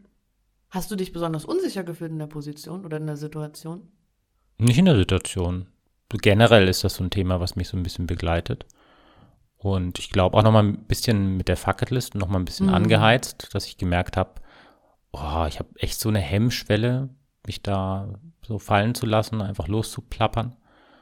[0.69, 3.87] Hast du dich besonders unsicher gefühlt in der Position oder in der Situation?
[4.57, 5.67] Nicht in der Situation.
[6.09, 8.65] Generell ist das so ein Thema, was mich so ein bisschen begleitet.
[9.57, 12.67] Und ich glaube auch noch mal ein bisschen mit der Fucketlist noch mal ein bisschen
[12.67, 12.73] mhm.
[12.73, 14.41] angeheizt, dass ich gemerkt habe,
[15.13, 17.09] oh, ich habe echt so eine Hemmschwelle,
[17.47, 20.57] mich da so fallen zu lassen, einfach loszuplappern.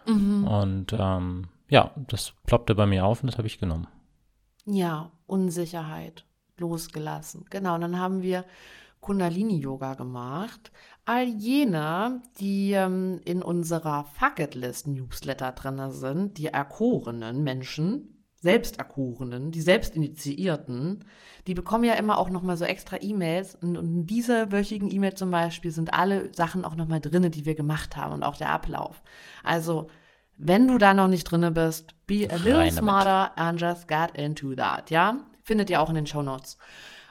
[0.06, 0.48] Mhm.
[0.48, 3.88] Und ähm, ja, das ploppte bei mir auf und das habe ich genommen.
[4.66, 6.26] Ja, Unsicherheit
[6.58, 7.46] losgelassen.
[7.50, 8.46] Genau, und dann haben wir
[9.02, 10.72] Kundalini-Yoga gemacht.
[11.06, 19.62] All jene, die ähm, in unserer Fucketlist-Newsletter drin sind, die erkorenen Menschen, selbst erkorenen, die
[19.62, 21.06] selbst initiierten,
[21.46, 23.56] die bekommen ja immer auch nochmal so extra E-Mails.
[23.56, 27.46] Und, und in dieser wöchigen E-Mail zum Beispiel sind alle Sachen auch nochmal drin, die
[27.46, 29.02] wir gemacht haben und auch der Ablauf.
[29.44, 29.88] Also,
[30.38, 34.12] wenn du da noch nicht drin bist, be a little Reine smarter and just get
[34.16, 35.20] into that, ja?
[35.44, 36.58] Findet ihr auch in den Show Notes.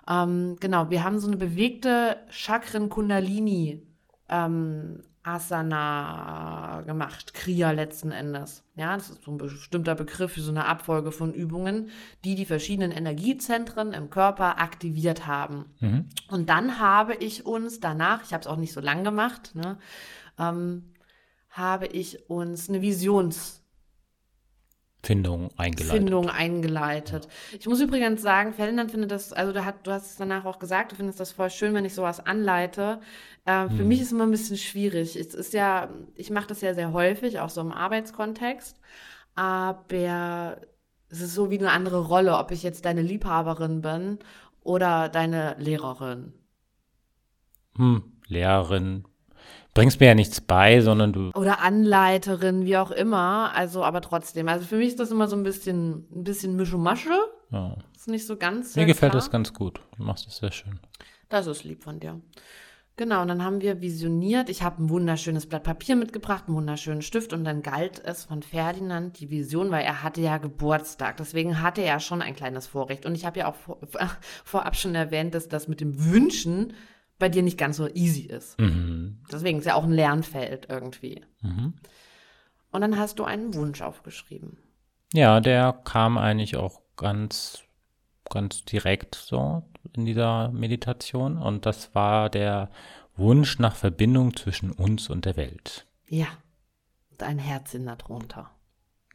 [0.08, 3.82] Ähm, genau, wir haben so eine bewegte Chakren Kundalini
[4.28, 8.64] ähm, Asana gemacht, Kriya letzten Endes.
[8.74, 11.90] Ja, das ist so ein bestimmter Begriff für so eine Abfolge von Übungen,
[12.24, 15.66] die die verschiedenen Energiezentren im Körper aktiviert haben.
[15.80, 16.08] Mhm.
[16.28, 19.78] Und dann habe ich uns danach, ich habe es auch nicht so lang gemacht, ne,
[20.38, 20.94] ähm,
[21.50, 23.59] habe ich uns eine Visions
[25.02, 25.96] Findung eingeleitet.
[25.96, 27.28] Findung eingeleitet.
[27.58, 30.58] Ich muss übrigens sagen, Ferdinand findet das, also du, hat, du hast es danach auch
[30.58, 33.00] gesagt, du findest das voll schön, wenn ich sowas anleite.
[33.46, 33.70] Äh, hm.
[33.70, 35.16] Für mich ist es immer ein bisschen schwierig.
[35.16, 38.78] Es ist ja, ich mache das ja sehr häufig, auch so im Arbeitskontext,
[39.34, 40.60] aber
[41.08, 44.18] es ist so wie eine andere Rolle, ob ich jetzt deine Liebhaberin bin
[44.62, 46.34] oder deine Lehrerin.
[47.76, 49.04] Hm, Lehrerin,
[49.74, 51.30] bringst mir ja nichts bei, sondern du.
[51.34, 53.52] Oder Anleiterin, wie auch immer.
[53.54, 54.48] Also, aber trotzdem.
[54.48, 57.10] Also für mich ist das immer so ein bisschen, ein bisschen Mischemasche.
[57.50, 57.76] Ja.
[57.94, 58.76] Ist nicht so ganz.
[58.76, 59.20] Mir gefällt klar.
[59.20, 59.80] das ganz gut.
[59.96, 60.78] Du machst es sehr schön.
[61.28, 62.20] Das ist lieb von dir.
[63.00, 64.50] Genau, und dann haben wir visioniert.
[64.50, 68.42] Ich habe ein wunderschönes Blatt Papier mitgebracht, einen wunderschönen Stift und dann galt es von
[68.42, 71.16] Ferdinand die Vision, weil er hatte ja Geburtstag.
[71.16, 73.06] Deswegen hatte er schon ein kleines Vorrecht.
[73.06, 73.78] Und ich habe ja auch vor,
[74.44, 76.74] vorab schon erwähnt, dass das mit dem Wünschen
[77.20, 78.58] bei dir nicht ganz so easy ist.
[78.58, 79.20] Mhm.
[79.30, 81.24] Deswegen ist ja auch ein Lernfeld irgendwie.
[81.42, 81.74] Mhm.
[82.72, 84.58] Und dann hast du einen Wunsch aufgeschrieben.
[85.12, 87.62] Ja, der kam eigentlich auch ganz,
[88.28, 91.36] ganz direkt so in dieser Meditation.
[91.36, 92.70] Und das war der
[93.16, 95.86] Wunsch nach Verbindung zwischen uns und der Welt.
[96.08, 96.26] Ja.
[97.10, 98.50] Und ein Herzchen darunter.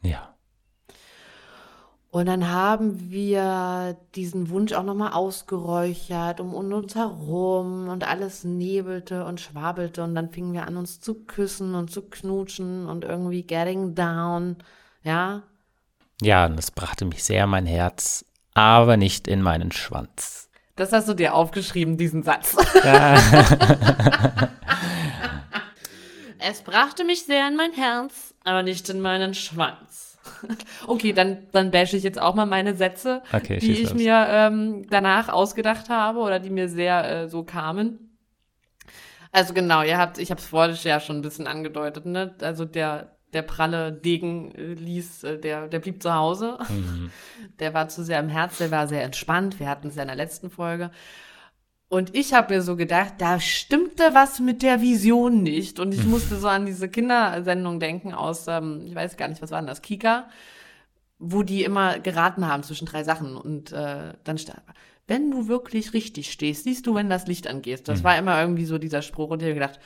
[0.02, 0.35] Ja.
[2.16, 9.26] Und dann haben wir diesen Wunsch auch nochmal ausgeräuchert um uns herum und alles nebelte
[9.26, 13.42] und schwabelte und dann fingen wir an, uns zu küssen und zu knutschen und irgendwie
[13.42, 14.56] getting down,
[15.02, 15.42] ja.
[16.22, 18.24] Ja, und das brachte mich sehr in mein Herz,
[18.54, 20.48] aber nicht in meinen Schwanz.
[20.74, 22.56] Das hast du dir aufgeschrieben, diesen Satz.
[26.38, 30.18] es brachte mich sehr in mein Herz, aber nicht in meinen Schwanz.
[30.88, 33.94] Okay, dann, dann bashe ich jetzt auch mal meine Sätze, okay, die ich los.
[33.94, 38.18] mir ähm, danach ausgedacht habe oder die mir sehr äh, so kamen.
[39.32, 42.34] Also genau, ihr habt, ich habe es vorher ja schon ein bisschen angedeutet, ne?
[42.40, 46.58] Also der, der pralle Degen äh, ließ, äh, der, der blieb zu Hause.
[46.68, 47.10] Mhm.
[47.58, 49.58] Der war zu sehr im Herz, der war sehr entspannt.
[49.60, 50.90] Wir hatten es ja in der letzten Folge.
[51.88, 55.78] Und ich habe mir so gedacht, da stimmte was mit der Vision nicht.
[55.78, 56.10] Und ich mhm.
[56.10, 59.68] musste so an diese Kindersendung denken aus, ähm, ich weiß gar nicht, was war denn
[59.68, 60.28] das, Kika,
[61.18, 63.36] wo die immer geraten haben zwischen drei Sachen.
[63.36, 64.62] Und äh, dann stand,
[65.06, 67.86] wenn du wirklich richtig stehst, siehst du, wenn das Licht angeht.
[67.86, 68.04] Das mhm.
[68.04, 69.30] war immer irgendwie so dieser Spruch.
[69.30, 69.78] Und ich habe gedacht,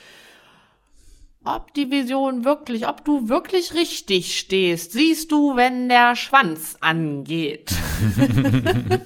[1.45, 7.73] ob die Vision wirklich, ob du wirklich richtig stehst, siehst du, wenn der Schwanz angeht.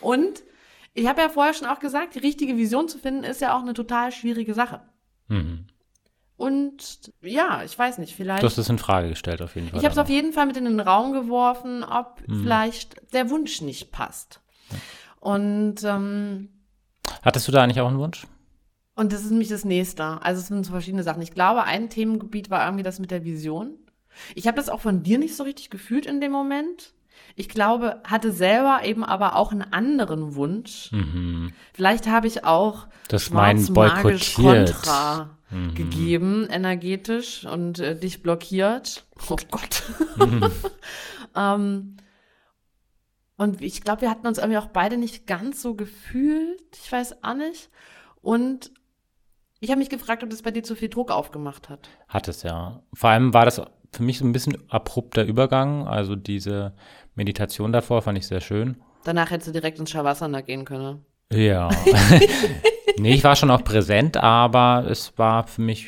[0.00, 0.43] und
[0.94, 3.62] ich habe ja vorher schon auch gesagt, die richtige Vision zu finden, ist ja auch
[3.62, 4.80] eine total schwierige Sache.
[5.28, 5.66] Mhm.
[6.36, 8.42] Und ja, ich weiß nicht, vielleicht.
[8.42, 9.78] Du hast es in Frage gestellt, auf jeden Fall.
[9.78, 12.42] Ich habe es auf jeden Fall mit in den Raum geworfen, ob hm.
[12.42, 14.40] vielleicht der Wunsch nicht passt.
[14.70, 14.78] Ja.
[15.20, 16.48] Und ähm,
[17.22, 18.26] hattest du da eigentlich auch einen Wunsch?
[18.96, 20.22] Und das ist nämlich das nächste.
[20.22, 21.22] Also es sind so verschiedene Sachen.
[21.22, 23.78] Ich glaube, ein Themengebiet war irgendwie das mit der Vision.
[24.34, 26.93] Ich habe das auch von dir nicht so richtig gefühlt in dem Moment.
[27.36, 30.92] Ich glaube, hatte selber eben aber auch einen anderen Wunsch.
[30.92, 31.52] Mhm.
[31.72, 35.74] Vielleicht habe ich auch das mein boykottiert Kontra mhm.
[35.74, 39.04] gegeben, energetisch und äh, dich blockiert.
[39.28, 39.82] Oh Gott.
[40.16, 40.50] Mhm.
[41.34, 41.96] ähm,
[43.36, 46.62] und ich glaube, wir hatten uns irgendwie auch beide nicht ganz so gefühlt.
[46.80, 47.68] Ich weiß auch nicht.
[48.20, 48.70] Und
[49.58, 51.88] ich habe mich gefragt, ob das bei dir zu viel Druck aufgemacht hat.
[52.06, 52.82] Hat es ja.
[52.92, 53.60] Vor allem war das
[53.94, 55.86] für mich so ein bisschen abrupter Übergang.
[55.86, 56.74] Also diese
[57.14, 58.76] Meditation davor fand ich sehr schön.
[59.04, 61.04] Danach hättest du direkt ins Shavasana gehen können.
[61.32, 61.68] Ja.
[62.98, 65.86] nee, ich war schon auch präsent, aber es war für mich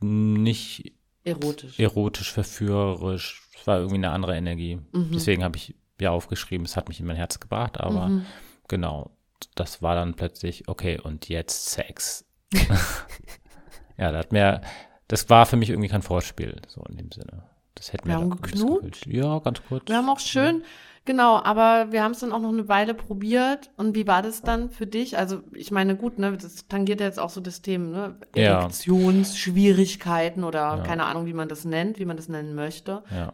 [0.00, 0.92] nicht
[1.24, 3.48] erotisch, erotisch verführerisch.
[3.58, 4.78] Es war irgendwie eine andere Energie.
[4.92, 5.10] Mhm.
[5.12, 8.26] Deswegen habe ich ja aufgeschrieben, es hat mich in mein Herz gebracht, aber mhm.
[8.68, 9.10] genau,
[9.54, 12.24] das war dann plötzlich, okay, und jetzt Sex.
[13.98, 14.60] ja, da hat mir,
[15.08, 17.44] das war für mich irgendwie kein Vorspiel, so in dem Sinne.
[17.78, 19.06] Das hätten wir, wir haben geknutscht.
[19.06, 19.88] Ja, ganz kurz.
[19.88, 20.62] Wir haben auch schön, ja.
[21.04, 23.70] genau, aber wir haben es dann auch noch eine Weile probiert.
[23.76, 25.16] Und wie war das dann für dich?
[25.16, 28.16] Also, ich meine, gut, ne, das tangiert ja jetzt auch so das Thema, ne?
[28.34, 30.82] Erektionsschwierigkeiten oder ja.
[30.82, 33.02] keine Ahnung, wie man das nennt, wie man das nennen möchte.
[33.10, 33.32] Ja.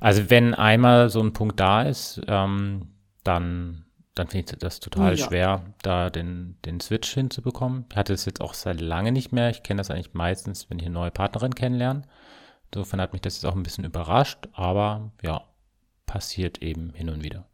[0.00, 2.88] Also, wenn einmal so ein Punkt da ist, ähm,
[3.22, 5.26] dann dann finde ich das total ja.
[5.26, 7.84] schwer, da den, den Switch hinzubekommen.
[7.90, 9.50] Ich hatte es jetzt auch seit lange nicht mehr.
[9.50, 12.02] Ich kenne das eigentlich meistens, wenn ich eine neue Partnerin kennenlerne.
[12.74, 15.44] Insofern hat mich das jetzt auch ein bisschen überrascht, aber ja,
[16.06, 17.46] passiert eben hin und wieder.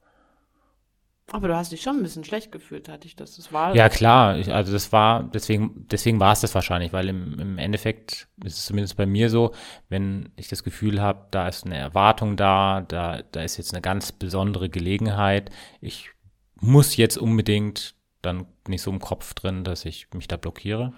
[1.32, 3.36] Aber du hast dich schon ein bisschen schlecht gefühlt, hatte ich das.
[3.36, 4.38] das war ja, klar.
[4.38, 8.58] Ich, also das war, deswegen, deswegen war es das wahrscheinlich, weil im, im Endeffekt ist
[8.58, 9.52] es zumindest bei mir so,
[9.90, 13.82] wenn ich das Gefühl habe, da ist eine Erwartung da, da, da ist jetzt eine
[13.82, 16.10] ganz besondere Gelegenheit, ich
[16.56, 20.94] muss jetzt unbedingt, dann bin ich so im Kopf drin, dass ich mich da blockiere.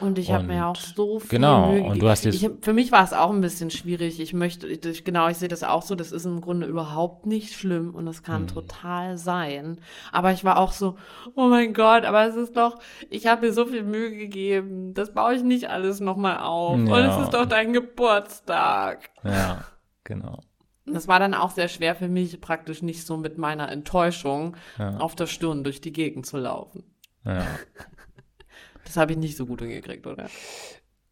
[0.00, 2.72] Und ich habe mir auch so viel genau, Mühe und du hast jetzt ich, Für
[2.72, 4.20] mich war es auch ein bisschen schwierig.
[4.20, 7.54] Ich möchte, ich, genau, ich sehe das auch so, das ist im Grunde überhaupt nicht
[7.54, 8.48] schlimm und das kann hm.
[8.48, 9.78] total sein.
[10.12, 10.96] Aber ich war auch so,
[11.34, 12.78] oh mein Gott, aber es ist doch,
[13.08, 16.78] ich habe mir so viel Mühe gegeben, das baue ich nicht alles nochmal auf.
[16.78, 16.94] Ja.
[16.94, 19.10] Und es ist doch dein Geburtstag.
[19.24, 19.64] Ja,
[20.04, 20.40] genau.
[20.84, 24.98] Das war dann auch sehr schwer für mich, praktisch nicht so mit meiner Enttäuschung ja.
[24.98, 26.84] auf der Stirn durch die Gegend zu laufen.
[27.24, 27.44] Ja.
[28.86, 30.28] Das habe ich nicht so gut hingekriegt, oder?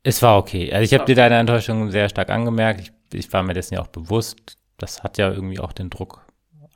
[0.03, 0.73] Es war okay.
[0.73, 2.81] Also ich habe dir deine Enttäuschung sehr stark angemerkt.
[2.81, 4.59] Ich, ich, war mir dessen ja auch bewusst.
[4.79, 6.27] Das hat ja irgendwie auch den Druck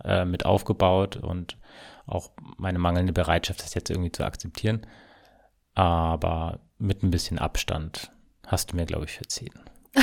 [0.04, 1.56] äh, mit aufgebaut und
[2.06, 4.86] auch meine mangelnde Bereitschaft, das jetzt irgendwie zu akzeptieren.
[5.74, 8.10] Aber mit ein bisschen Abstand
[8.46, 9.52] hast du mir, glaube ich, verziehen.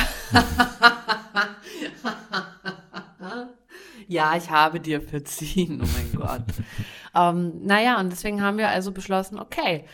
[4.08, 6.44] ja, ich habe dir verziehen, oh mein Gott.
[7.16, 9.86] ähm, naja, und deswegen haben wir also beschlossen, okay,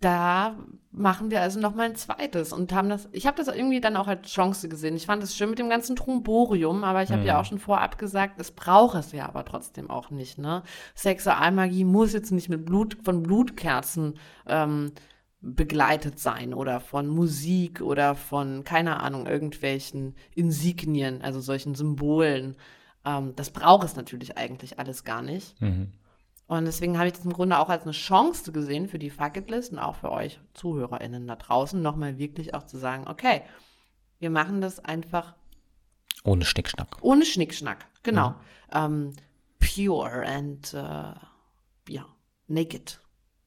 [0.00, 0.56] da
[0.92, 3.96] machen wir also noch mal ein zweites und haben das, ich habe das irgendwie dann
[3.96, 4.96] auch als Chance gesehen.
[4.96, 7.26] Ich fand es schön mit dem ganzen Tromborium, aber ich habe mhm.
[7.28, 10.38] ja auch schon vorab gesagt, es braucht es ja aber trotzdem auch nicht.
[10.38, 10.62] Ne?
[10.94, 14.14] Sexualmagie muss jetzt nicht mit Blut von Blutkerzen
[14.46, 14.92] ähm,
[15.42, 22.56] begleitet sein oder von Musik oder von, keine Ahnung, irgendwelchen Insignien, also solchen Symbolen.
[23.04, 25.60] Ähm, das braucht es natürlich eigentlich alles gar nicht.
[25.60, 25.92] Mhm.
[26.50, 29.70] Und deswegen habe ich das im Grunde auch als eine Chance gesehen für die Fucketlist
[29.70, 33.42] und auch für euch ZuhörerInnen da draußen, nochmal wirklich auch zu sagen, okay,
[34.18, 35.36] wir machen das einfach
[36.24, 36.96] ohne Schnickschnack.
[37.02, 38.34] Ohne Schnickschnack, genau.
[38.72, 38.86] Ja.
[38.86, 39.12] Ähm,
[39.60, 41.14] pure and uh,
[41.88, 42.04] ja,
[42.48, 43.00] naked.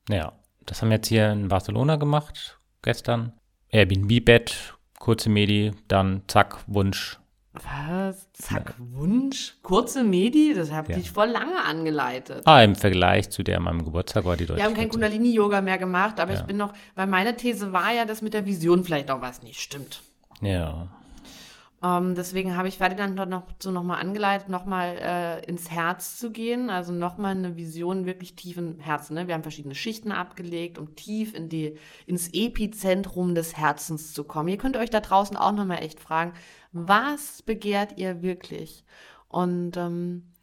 [0.08, 0.32] Ja,
[0.66, 3.34] das haben wir jetzt hier in Barcelona gemacht, gestern.
[3.68, 7.20] Airbnb-Bett, kurze Medi, dann zack, Wunsch.
[7.54, 8.32] Was?
[8.34, 8.86] Zack, ja.
[8.98, 9.56] Wunsch?
[9.62, 10.56] Kurze Medi?
[10.56, 10.98] Das habe ja.
[10.98, 12.42] ich voll lange angeleitet.
[12.46, 14.64] Ah, im Vergleich zu der an meinem Geburtstag war die deutlich.
[14.64, 16.40] Wir haben kein Kundalini-Yoga mehr gemacht, aber ja.
[16.40, 19.44] ich bin noch, weil meine These war ja, dass mit der Vision vielleicht auch was
[19.44, 20.02] nicht stimmt.
[20.42, 20.88] Ja.
[21.84, 26.32] Ähm, deswegen habe ich Ferdinand dort noch so nochmal angeleitet, nochmal äh, ins Herz zu
[26.32, 29.16] gehen, also nochmal eine Vision wirklich tief im Herzen.
[29.16, 29.28] Ne?
[29.28, 31.78] Wir haben verschiedene Schichten abgelegt, um tief in die,
[32.08, 34.48] ins Epizentrum des Herzens zu kommen.
[34.48, 36.34] Ihr könnt euch da draußen auch nochmal echt fragen,
[36.74, 38.84] was begehrt ihr wirklich?
[39.30, 40.34] Und ähm,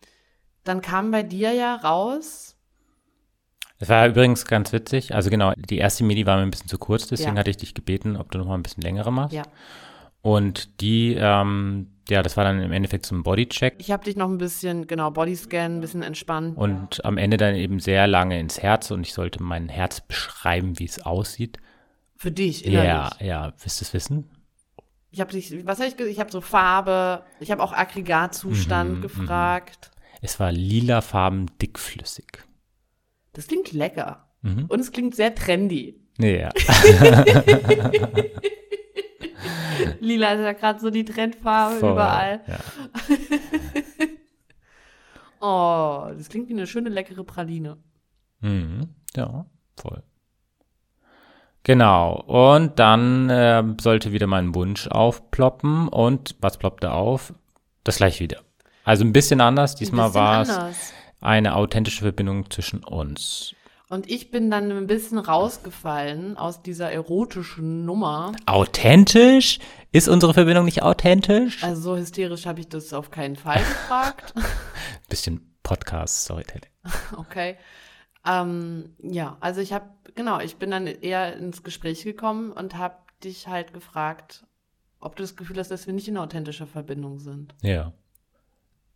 [0.65, 2.57] dann kam bei dir ja raus,
[3.83, 5.15] es war übrigens ganz witzig.
[5.15, 7.41] Also genau, die erste Midi war mir ein bisschen zu kurz, deswegen ja.
[7.41, 9.35] hatte ich dich gebeten, ob du noch mal ein bisschen längere machst.
[9.35, 9.43] Ja.
[10.21, 13.77] Und die, ähm, ja, das war dann im Endeffekt zum Bodycheck.
[13.79, 16.59] Ich habe dich noch ein bisschen, genau, Bodyscan, ein bisschen entspannt.
[16.59, 20.79] Und am Ende dann eben sehr lange ins Herz und ich sollte mein Herz beschreiben,
[20.79, 21.57] wie es aussieht.
[22.17, 23.21] Für dich, innerlich.
[23.21, 24.29] Ja, ja, willst du es wissen?
[25.11, 25.33] Ich habe
[25.65, 29.91] was habe ich Ich habe so Farbe, ich habe auch Aggregatzustand mhm, gefragt.
[30.23, 32.45] Es war lilafarben dickflüssig.
[33.33, 34.29] Das klingt lecker.
[34.43, 34.67] Mhm.
[34.67, 36.01] Und es klingt sehr trendy.
[36.19, 36.51] Ja.
[40.01, 42.43] Lila ist ja gerade so die Trendfarbe Voll, überall.
[42.47, 42.59] Ja.
[46.11, 47.79] oh, das klingt wie eine schöne, leckere Praline.
[48.41, 48.95] Mhm.
[49.17, 49.47] Ja,
[49.77, 50.03] voll.
[51.65, 52.15] Genau.
[52.27, 55.89] Und dann äh, sollte wieder mein Wunsch aufploppen.
[55.89, 57.35] Und was ploppte auf?
[57.85, 58.41] Das gleich wieder.
[58.85, 59.75] Also ein bisschen anders.
[59.75, 63.55] Diesmal war es eine authentische Verbindung zwischen uns.
[63.89, 68.33] Und ich bin dann ein bisschen rausgefallen aus dieser erotischen Nummer.
[68.47, 69.59] Authentisch?
[69.93, 71.65] Ist unsere Verbindung nicht authentisch?
[71.65, 74.33] Also so hysterisch habe ich das auf keinen Fall gefragt.
[75.09, 76.71] bisschen Podcast-Storytelling.
[77.17, 77.57] Okay.
[78.27, 82.97] Ähm, ja, also ich habe, genau, ich bin dann eher ins Gespräch gekommen und habe
[83.25, 84.45] dich halt gefragt,
[85.01, 87.55] ob du das Gefühl hast, dass wir nicht in authentischer Verbindung sind.
[87.63, 87.93] Ja.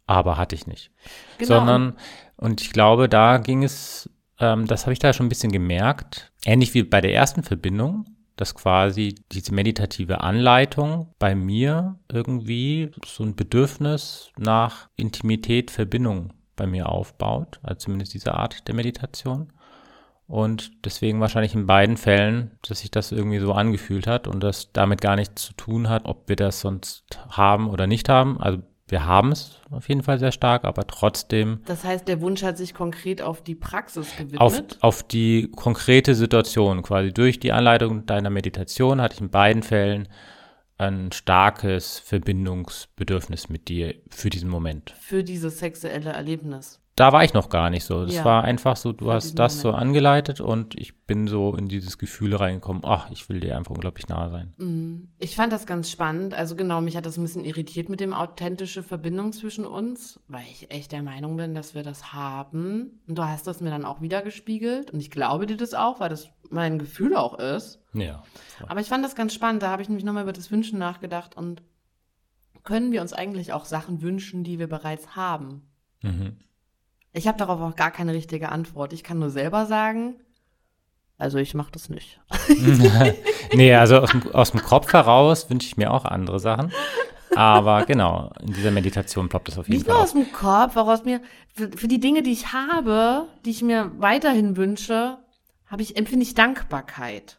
[0.07, 0.91] Aber hatte ich nicht.
[1.39, 1.49] Genau.
[1.49, 1.97] Sondern,
[2.37, 6.33] und ich glaube, da ging es, ähm, das habe ich da schon ein bisschen gemerkt,
[6.45, 8.05] ähnlich wie bei der ersten Verbindung,
[8.37, 16.67] dass quasi diese meditative Anleitung bei mir irgendwie so ein Bedürfnis nach Intimität, Verbindung bei
[16.67, 19.53] mir aufbaut, also zumindest diese Art der Meditation.
[20.27, 24.73] Und deswegen wahrscheinlich in beiden Fällen, dass sich das irgendwie so angefühlt hat und das
[24.73, 28.41] damit gar nichts zu tun hat, ob wir das sonst haben oder nicht haben.
[28.41, 31.61] Also wir haben es auf jeden Fall sehr stark, aber trotzdem.
[31.67, 34.41] Das heißt, der Wunsch hat sich konkret auf die Praxis gewidmet?
[34.41, 37.13] Auf, auf die konkrete Situation quasi.
[37.13, 40.09] Durch die Anleitung deiner Meditation hatte ich in beiden Fällen
[40.79, 44.95] ein starkes Verbindungsbedürfnis mit dir für diesen Moment.
[45.01, 48.05] Für dieses sexuelle Erlebnis da war ich noch gar nicht so.
[48.05, 49.63] Das ja, war einfach so, du hast das Moment.
[49.63, 53.75] so angeleitet und ich bin so in dieses Gefühl reingekommen, ach, ich will dir einfach
[53.75, 54.55] unglaublich nahe sein.
[54.59, 55.09] Mhm.
[55.19, 56.35] Ich fand das ganz spannend.
[56.35, 60.45] Also genau, mich hat das ein bisschen irritiert mit dem authentische Verbindung zwischen uns, weil
[60.49, 63.01] ich echt der Meinung bin, dass wir das haben.
[63.09, 65.99] Und du hast das mir dann auch wieder gespiegelt und ich glaube dir das auch,
[65.99, 67.83] weil das mein Gefühl auch ist.
[67.93, 68.23] Ja.
[68.59, 68.69] Voll.
[68.69, 69.65] Aber ich fand das ganz spannend.
[69.65, 71.63] Da habe ich nämlich nochmal über das Wünschen nachgedacht und
[72.63, 75.63] können wir uns eigentlich auch Sachen wünschen, die wir bereits haben?
[76.03, 76.37] Mhm.
[77.15, 78.93] Ich habe darauf auch gar keine richtige Antwort.
[78.93, 80.17] Ich kann nur selber sagen,
[81.17, 82.21] also ich mache das nicht.
[83.53, 86.73] nee, also aus dem, aus dem Kopf heraus wünsche ich mir auch andere Sachen.
[87.37, 90.03] Aber genau, in dieser Meditation ploppt das auf jeden Nicht Fall.
[90.03, 91.21] Nicht nur aus dem Kopf, auch aus mir.
[91.55, 95.19] Für, für, die Dinge, die ich habe, die ich mir weiterhin wünsche,
[95.67, 97.39] habe ich, empfinde ich Dankbarkeit.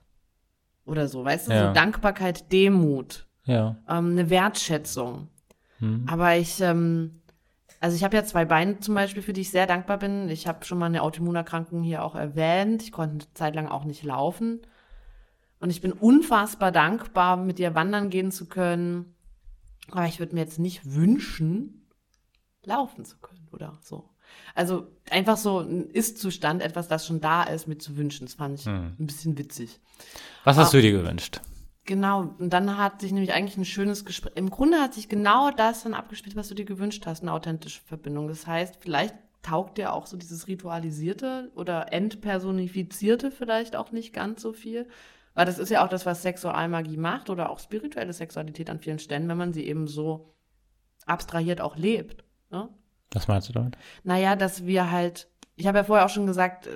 [0.85, 1.67] Oder so, weißt du, ja.
[1.67, 3.27] so Dankbarkeit, Demut.
[3.43, 3.77] Ja.
[3.89, 5.29] Ähm, eine Wertschätzung.
[5.79, 6.05] Hm.
[6.09, 7.21] Aber ich, ähm,
[7.79, 10.29] also ich habe ja zwei Beine zum Beispiel, für die ich sehr dankbar bin.
[10.29, 12.83] Ich habe schon mal eine Autoimmunerkrankung hier auch erwähnt.
[12.83, 14.61] Ich konnte eine Zeit lang auch nicht laufen.
[15.59, 19.15] Und ich bin unfassbar dankbar, mit dir wandern gehen zu können.
[19.91, 21.87] Aber ich würde mir jetzt nicht wünschen,
[22.63, 24.09] laufen zu können oder so.
[24.53, 28.25] Also einfach so ein Ist-Zustand, etwas, das schon da ist, mit zu wünschen.
[28.25, 28.95] Das fand ich hm.
[28.99, 29.79] ein bisschen witzig.
[30.43, 31.41] Was hast Aber, du dir gewünscht?
[31.85, 34.33] Genau, und dann hat sich nämlich eigentlich ein schönes Gespräch.
[34.35, 37.81] Im Grunde hat sich genau das dann abgespielt, was du dir gewünscht hast, eine authentische
[37.81, 38.27] Verbindung.
[38.27, 39.13] Das heißt, vielleicht
[39.43, 44.87] taugt dir auch so dieses Ritualisierte oder Entpersonifizierte vielleicht auch nicht ganz so viel.
[45.35, 48.99] Weil das ist ja auch das, was Sexualmagie macht oder auch spirituelle Sexualität an vielen
[48.99, 50.33] Stellen, wenn man sie eben so
[51.05, 52.23] abstrahiert auch lebt.
[52.49, 52.67] Ne?
[53.11, 53.77] Was meinst du damit?
[54.03, 56.67] Naja, dass wir halt, ich habe ja vorher auch schon gesagt,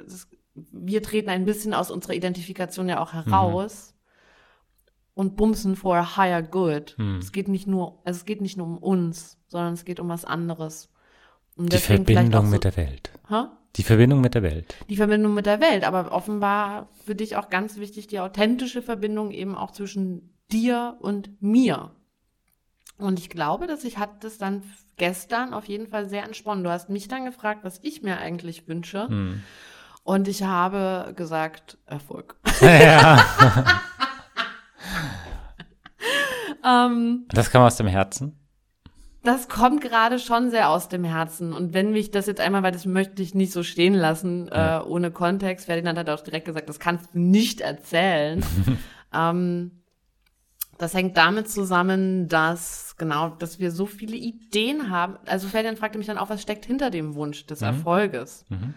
[0.53, 3.93] wir treten ein bisschen aus unserer Identifikation ja auch heraus.
[3.93, 3.98] Mhm
[5.19, 6.95] und bumsen for a higher good.
[6.97, 7.17] Hm.
[7.17, 10.07] Es geht nicht nur, also es geht nicht nur um uns, sondern es geht um
[10.07, 10.87] was anderes.
[11.57, 13.11] Und die Verbindung so, mit der Welt.
[13.29, 13.51] Ha?
[13.75, 14.77] Die Verbindung mit der Welt.
[14.87, 19.31] Die Verbindung mit der Welt, aber offenbar für dich auch ganz wichtig die authentische Verbindung
[19.31, 21.91] eben auch zwischen dir und mir.
[22.97, 24.63] Und ich glaube, dass ich hatte das dann
[24.95, 26.63] gestern auf jeden Fall sehr entsponnen.
[26.63, 29.09] Du hast mich dann gefragt, was ich mir eigentlich wünsche.
[29.09, 29.43] Hm.
[30.03, 32.37] Und ich habe gesagt, Erfolg.
[32.61, 33.81] Ja.
[36.65, 38.35] ähm, das kam aus dem Herzen?
[39.23, 41.51] Das kommt gerade schon sehr aus dem Herzen.
[41.51, 44.79] Und wenn mich das jetzt einmal, weil das möchte ich nicht so stehen lassen, ja.
[44.79, 48.43] äh, ohne Kontext, Ferdinand hat auch direkt gesagt, das kannst du nicht erzählen.
[49.13, 49.71] ähm,
[50.77, 55.17] das hängt damit zusammen, dass genau, dass wir so viele Ideen haben.
[55.25, 57.67] Also Ferdinand fragte mich dann auch, was steckt hinter dem Wunsch des mhm.
[57.67, 58.45] Erfolges?
[58.47, 58.73] Mhm.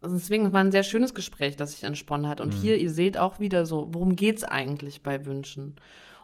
[0.00, 2.40] Also deswegen war ein sehr schönes Gespräch, das sich entsponnen hat.
[2.40, 2.58] Und mhm.
[2.58, 5.76] hier, ihr seht auch wieder so, worum geht's eigentlich bei Wünschen?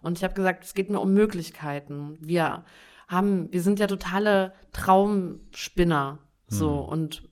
[0.02, 2.18] Und ich habe gesagt, es geht mir um Möglichkeiten.
[2.20, 2.64] Wir
[3.08, 6.18] haben, wir sind ja totale Traumspinner.
[6.46, 6.88] So, mhm.
[6.88, 7.28] und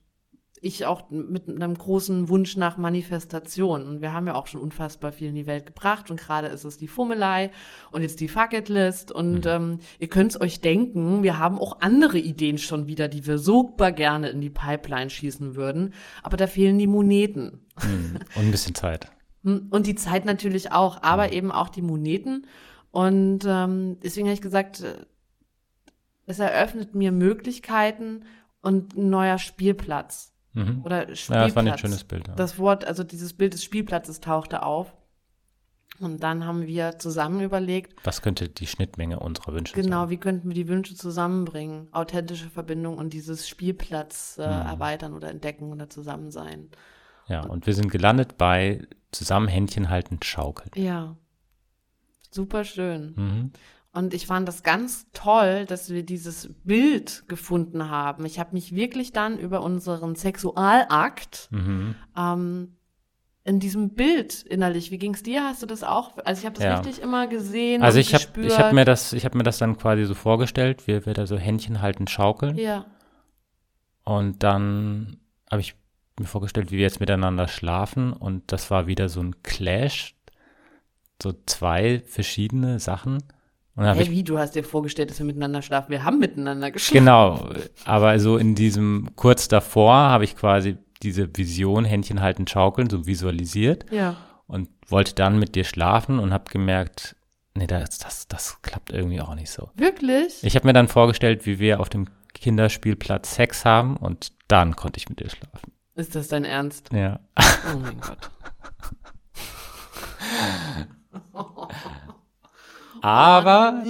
[0.61, 3.87] ich auch mit einem großen Wunsch nach Manifestation.
[3.87, 6.09] Und wir haben ja auch schon unfassbar viel in die Welt gebracht.
[6.09, 7.51] Und gerade ist es die Fummelei
[7.91, 9.11] und jetzt die Fuck It List.
[9.11, 9.51] Und mhm.
[9.51, 13.37] ähm, ihr könnt es euch denken, wir haben auch andere Ideen schon wieder, die wir
[13.37, 15.93] super gerne in die Pipeline schießen würden.
[16.23, 17.65] Aber da fehlen die Moneten.
[17.83, 18.19] Mhm.
[18.35, 19.11] Und ein bisschen Zeit.
[19.47, 22.45] Hm, und die Zeit natürlich auch, aber eben auch die Moneten.
[22.91, 25.05] Und ähm, deswegen habe ich gesagt, äh,
[26.25, 28.25] es eröffnet mir Möglichkeiten
[28.61, 30.33] und ein neuer Spielplatz.
[30.51, 30.81] Mhm.
[30.83, 31.29] Oder Spielplatz.
[31.29, 32.27] Ja, das war ein schönes Bild.
[32.27, 32.35] Ja.
[32.35, 34.93] Das Wort, also dieses Bild des Spielplatzes tauchte auf.
[35.99, 37.95] Und dann haben wir zusammen überlegt.
[38.03, 39.91] Was könnte die Schnittmenge unserer Wünsche genau, sein?
[39.91, 41.87] Genau, wie könnten wir die Wünsche zusammenbringen?
[41.93, 44.67] Authentische Verbindung und dieses Spielplatz äh, mhm.
[44.67, 46.69] erweitern oder entdecken oder zusammen sein.
[47.27, 48.85] Ja, und, und wir sind gelandet bei
[49.17, 50.71] zusammen Händchen halten, schaukeln.
[50.75, 51.17] Ja.
[52.31, 53.13] Super schön.
[53.15, 53.51] Mhm.
[53.93, 58.25] Und ich fand das ganz toll, dass wir dieses Bild gefunden haben.
[58.25, 61.95] Ich habe mich wirklich dann über unseren Sexualakt mhm.
[62.15, 62.77] ähm,
[63.43, 64.91] in diesem Bild innerlich.
[64.91, 65.45] Wie ging es dir?
[65.45, 66.17] Hast du das auch?
[66.25, 66.75] Also ich habe das ja.
[66.75, 67.81] richtig immer gesehen.
[67.81, 70.85] Also ich habe ich habe mir das ich habe mir das dann quasi so vorgestellt,
[70.85, 72.55] wie wir da so Händchen halten, schaukeln.
[72.57, 72.85] Ja.
[74.03, 75.17] Und dann
[75.49, 75.75] habe ich
[76.19, 80.15] mir vorgestellt, wie wir jetzt miteinander schlafen und das war wieder so ein Clash,
[81.21, 83.23] so zwei verschiedene Sachen.
[83.75, 85.91] Und hey, ich, wie, du hast dir vorgestellt, dass wir miteinander schlafen.
[85.91, 86.97] Wir haben miteinander geschlafen.
[86.97, 87.49] Genau,
[87.85, 93.05] aber so in diesem, kurz davor habe ich quasi diese Vision, Händchen halten, schaukeln, so
[93.05, 93.85] visualisiert.
[93.91, 94.17] Ja.
[94.47, 97.15] Und wollte dann mit dir schlafen und habe gemerkt,
[97.53, 99.69] nee, das, das, das klappt irgendwie auch nicht so.
[99.75, 100.41] Wirklich?
[100.43, 104.97] Ich habe mir dann vorgestellt, wie wir auf dem Kinderspielplatz Sex haben und dann konnte
[104.97, 105.73] ich mit dir schlafen.
[105.97, 106.91] Ist das dein Ernst?
[106.93, 107.19] Ja.
[107.73, 108.29] Oh mein Gott.
[113.01, 113.83] Aber,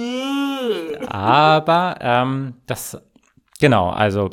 [1.08, 3.00] aber, ähm, das,
[3.58, 4.30] genau, also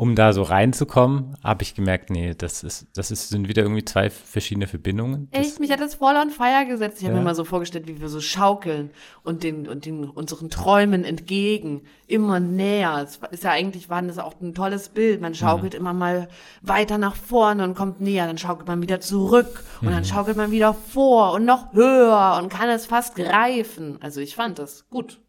[0.00, 3.84] um da so reinzukommen, habe ich gemerkt, nee, das ist, das ist, sind wieder irgendwie
[3.84, 5.28] zwei verschiedene Verbindungen.
[5.30, 5.60] Echt?
[5.60, 6.96] Mich hat das voll on fire gesetzt.
[6.96, 7.10] Ich ja.
[7.10, 8.92] habe mir mal so vorgestellt, wie wir so schaukeln
[9.24, 13.04] und den, und den, unseren Träumen entgegen, immer näher.
[13.04, 15.20] Es ist ja eigentlich, war das auch ein tolles Bild.
[15.20, 15.80] Man schaukelt mhm.
[15.80, 16.28] immer mal
[16.62, 19.92] weiter nach vorne und kommt näher, dann schaukelt man wieder zurück und mhm.
[19.92, 23.98] dann schaukelt man wieder vor und noch höher und kann es fast greifen.
[24.00, 25.20] Also ich fand das gut.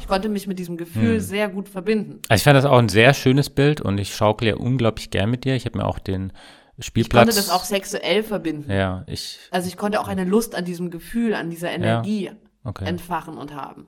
[0.00, 1.20] Ich konnte mich mit diesem Gefühl hm.
[1.20, 2.20] sehr gut verbinden.
[2.28, 5.30] Also ich fand das auch ein sehr schönes Bild und ich schaukle ja unglaublich gern
[5.30, 5.54] mit dir.
[5.54, 6.32] Ich habe mir auch den
[6.78, 7.28] Spielplatz.
[7.28, 8.70] Ich konnte das auch sexuell verbinden.
[8.70, 9.38] Ja, ich.
[9.50, 12.32] Also ich konnte auch eine Lust an diesem Gefühl, an dieser Energie ja,
[12.64, 12.84] okay.
[12.84, 13.86] entfachen und haben.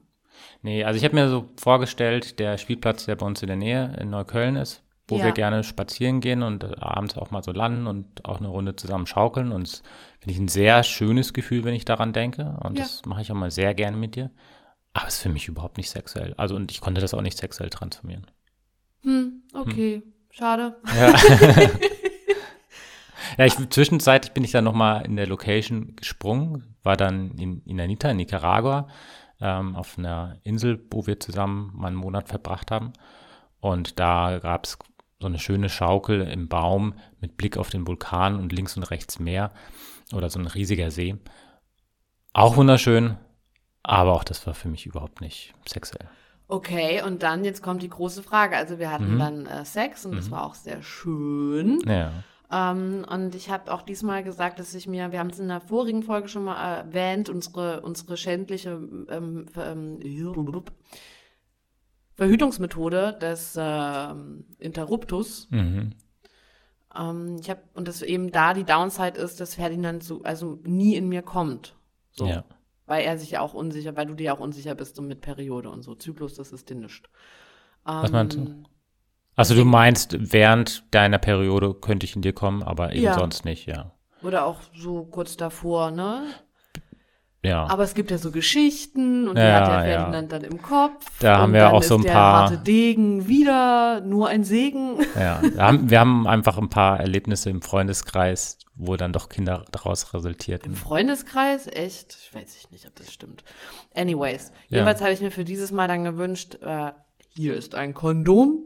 [0.62, 3.96] Nee, also ich habe mir so vorgestellt, der Spielplatz, der bei uns in der Nähe
[4.00, 5.24] in Neukölln ist, wo ja.
[5.24, 9.06] wir gerne spazieren gehen und abends auch mal so landen und auch eine Runde zusammen
[9.06, 9.52] schaukeln.
[9.52, 9.82] Und das
[10.20, 12.56] finde ich ein sehr schönes Gefühl, wenn ich daran denke.
[12.62, 12.84] Und ja.
[12.84, 14.30] das mache ich auch mal sehr gerne mit dir.
[14.96, 16.32] Aber es ist für mich überhaupt nicht sexuell.
[16.38, 18.26] Also und ich konnte das auch nicht sexuell transformieren.
[19.02, 19.96] Hm, okay.
[19.96, 20.12] Hm.
[20.30, 20.76] Schade.
[20.96, 21.14] Ja.
[23.36, 27.78] ja, ich zwischenzeitlich bin ich dann nochmal in der Location gesprungen, war dann in, in
[27.78, 28.88] Anita, in Nicaragua,
[29.38, 32.94] ähm, auf einer Insel, wo wir zusammen mal einen Monat verbracht haben.
[33.60, 34.78] Und da gab es
[35.20, 39.18] so eine schöne Schaukel im Baum mit Blick auf den Vulkan und links und rechts
[39.18, 39.52] Meer
[40.14, 41.16] oder so ein riesiger See.
[42.32, 43.18] Auch wunderschön,
[43.88, 46.08] aber auch das war für mich überhaupt nicht sexuell.
[46.48, 48.56] Okay, und dann jetzt kommt die große Frage.
[48.56, 49.18] Also wir hatten mhm.
[49.18, 50.16] dann äh, Sex und mhm.
[50.16, 51.80] das war auch sehr schön.
[51.86, 52.12] Ja.
[52.50, 55.60] Ähm, und ich habe auch diesmal gesagt, dass ich mir, wir haben es in der
[55.60, 58.70] vorigen Folge schon mal erwähnt, unsere, unsere schändliche
[59.08, 60.00] ähm, ähm,
[62.14, 64.14] Verhütungsmethode des äh,
[64.58, 65.46] Interruptus.
[65.50, 65.90] Mhm.
[66.96, 70.96] Ähm, ich habe und dass eben da die Downside ist, dass Ferdinand so also nie
[70.96, 71.76] in mir kommt.
[72.10, 72.26] So.
[72.26, 72.44] Ja
[72.86, 75.70] weil er sich ja auch unsicher, weil du dir auch unsicher bist und mit Periode
[75.70, 75.94] und so.
[75.94, 77.08] Zyklus, das ist dir nichts.
[77.84, 78.40] Was meinst du?
[78.40, 78.66] Ähm,
[79.36, 83.18] also du meinst, während deiner Periode könnte ich in dir kommen, aber eben ja.
[83.18, 83.92] sonst nicht, ja.
[84.22, 86.24] Oder auch so kurz davor, ne?
[87.46, 87.66] Ja.
[87.66, 90.38] Aber es gibt ja so Geschichten und ja, die hat der Ferdinand ja.
[90.38, 91.06] dann im Kopf.
[91.20, 92.56] Da haben wir auch so ein paar.
[92.56, 94.98] Degen wieder nur ein Segen.
[95.14, 100.12] Ja, haben, wir haben einfach ein paar Erlebnisse im Freundeskreis, wo dann doch Kinder daraus
[100.14, 100.72] resultierten.
[100.72, 101.66] Im Freundeskreis?
[101.66, 102.16] Echt?
[102.20, 103.44] Ich weiß nicht, ob das stimmt.
[103.94, 104.78] Anyways, ja.
[104.78, 106.92] jedenfalls habe ich mir für dieses Mal dann gewünscht, äh,
[107.34, 108.64] hier ist ein Kondom.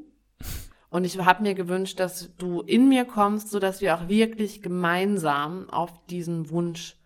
[0.89, 4.63] Und ich habe mir gewünscht, dass du in mir kommst, so dass wir auch wirklich
[4.63, 6.97] gemeinsam auf diesen Wunsch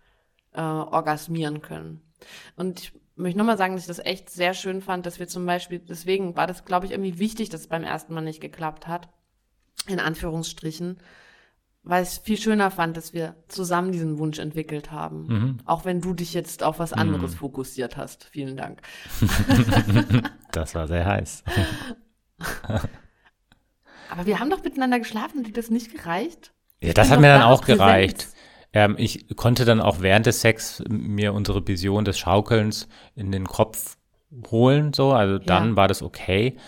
[0.55, 2.01] äh, orgasmieren können.
[2.57, 5.47] Und ich möchte nochmal sagen, dass ich das echt sehr schön fand, dass wir zum
[5.47, 8.87] Beispiel, deswegen war das, glaube ich, irgendwie wichtig, dass es beim ersten Mal nicht geklappt
[8.87, 9.09] hat.
[9.87, 10.99] In Anführungsstrichen
[11.85, 15.27] weil ich es viel schöner fand, dass wir zusammen diesen Wunsch entwickelt haben.
[15.27, 15.59] Mhm.
[15.67, 17.37] Auch wenn du dich jetzt auf was anderes mhm.
[17.37, 18.25] fokussiert hast.
[18.25, 18.81] Vielen Dank.
[20.53, 21.45] das war sehr heiß.
[24.11, 26.53] Aber wir haben doch miteinander geschlafen und dir das nicht gereicht?
[26.81, 28.29] Ja, das hat mir dann auch gereicht.
[28.75, 33.47] Ähm, ich konnte dann auch während des Sex mir unsere Vision des Schaukelns in den
[33.47, 33.97] Kopf
[34.51, 35.13] holen, so.
[35.13, 35.77] Also dann ja.
[35.77, 36.59] war das okay.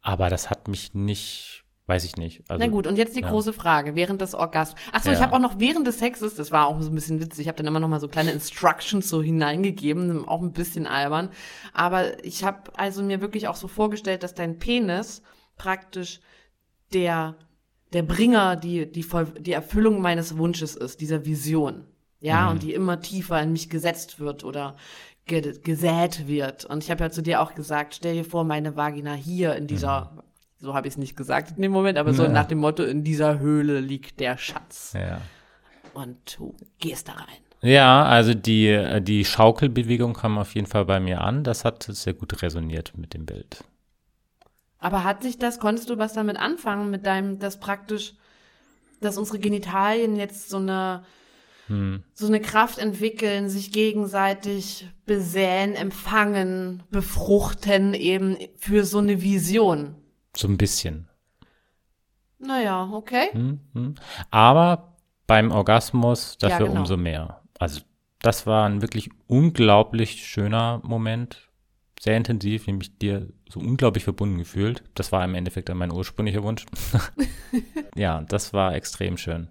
[0.00, 2.44] Aber das hat mich nicht Weiß ich nicht.
[2.48, 3.28] Also, Na gut, und jetzt die ja.
[3.28, 4.80] große Frage, während des Orgasmus.
[4.92, 5.16] Achso, ja.
[5.16, 7.48] ich habe auch noch während des Sexes, das war auch so ein bisschen witzig, ich
[7.48, 11.30] habe dann immer noch mal so kleine Instructions so hineingegeben, auch ein bisschen albern.
[11.74, 15.22] Aber ich habe also mir wirklich auch so vorgestellt, dass dein Penis
[15.56, 16.20] praktisch
[16.92, 17.36] der,
[17.92, 19.04] der Bringer, die, die,
[19.40, 21.84] die Erfüllung meines Wunsches ist, dieser Vision.
[22.20, 22.50] Ja, mhm.
[22.52, 24.76] und die immer tiefer in mich gesetzt wird oder
[25.26, 26.64] gesät wird.
[26.64, 29.66] Und ich habe ja zu dir auch gesagt, stell dir vor, meine Vagina hier in
[29.66, 30.22] dieser mhm
[30.62, 32.28] so habe ich es nicht gesagt in dem Moment, aber so ja.
[32.28, 34.92] nach dem Motto, in dieser Höhle liegt der Schatz.
[34.94, 35.20] Ja.
[35.92, 37.26] Und du gehst da rein.
[37.62, 41.44] Ja, also die, die Schaukelbewegung kam auf jeden Fall bei mir an.
[41.44, 43.64] Das hat sehr gut resoniert mit dem Bild.
[44.82, 48.14] Aber hat sich das, konntest du was damit anfangen, mit deinem, das praktisch,
[49.00, 51.04] dass unsere Genitalien jetzt so eine,
[51.68, 52.02] hm.
[52.14, 59.94] so eine Kraft entwickeln, sich gegenseitig besäen, empfangen, befruchten, eben für so eine Vision?
[60.36, 61.08] So ein bisschen.
[62.40, 63.28] Naja, okay.
[63.30, 63.94] Hm, hm.
[64.32, 64.96] Aber
[65.28, 66.80] beim Orgasmus dafür ja, genau.
[66.80, 67.40] umso mehr.
[67.60, 67.82] Also
[68.18, 71.51] das war ein wirklich unglaublich schöner Moment.
[72.02, 74.82] Sehr intensiv, nämlich dir so unglaublich verbunden gefühlt.
[74.96, 76.66] Das war im Endeffekt dann mein ursprünglicher Wunsch.
[77.94, 79.46] ja, das war extrem schön.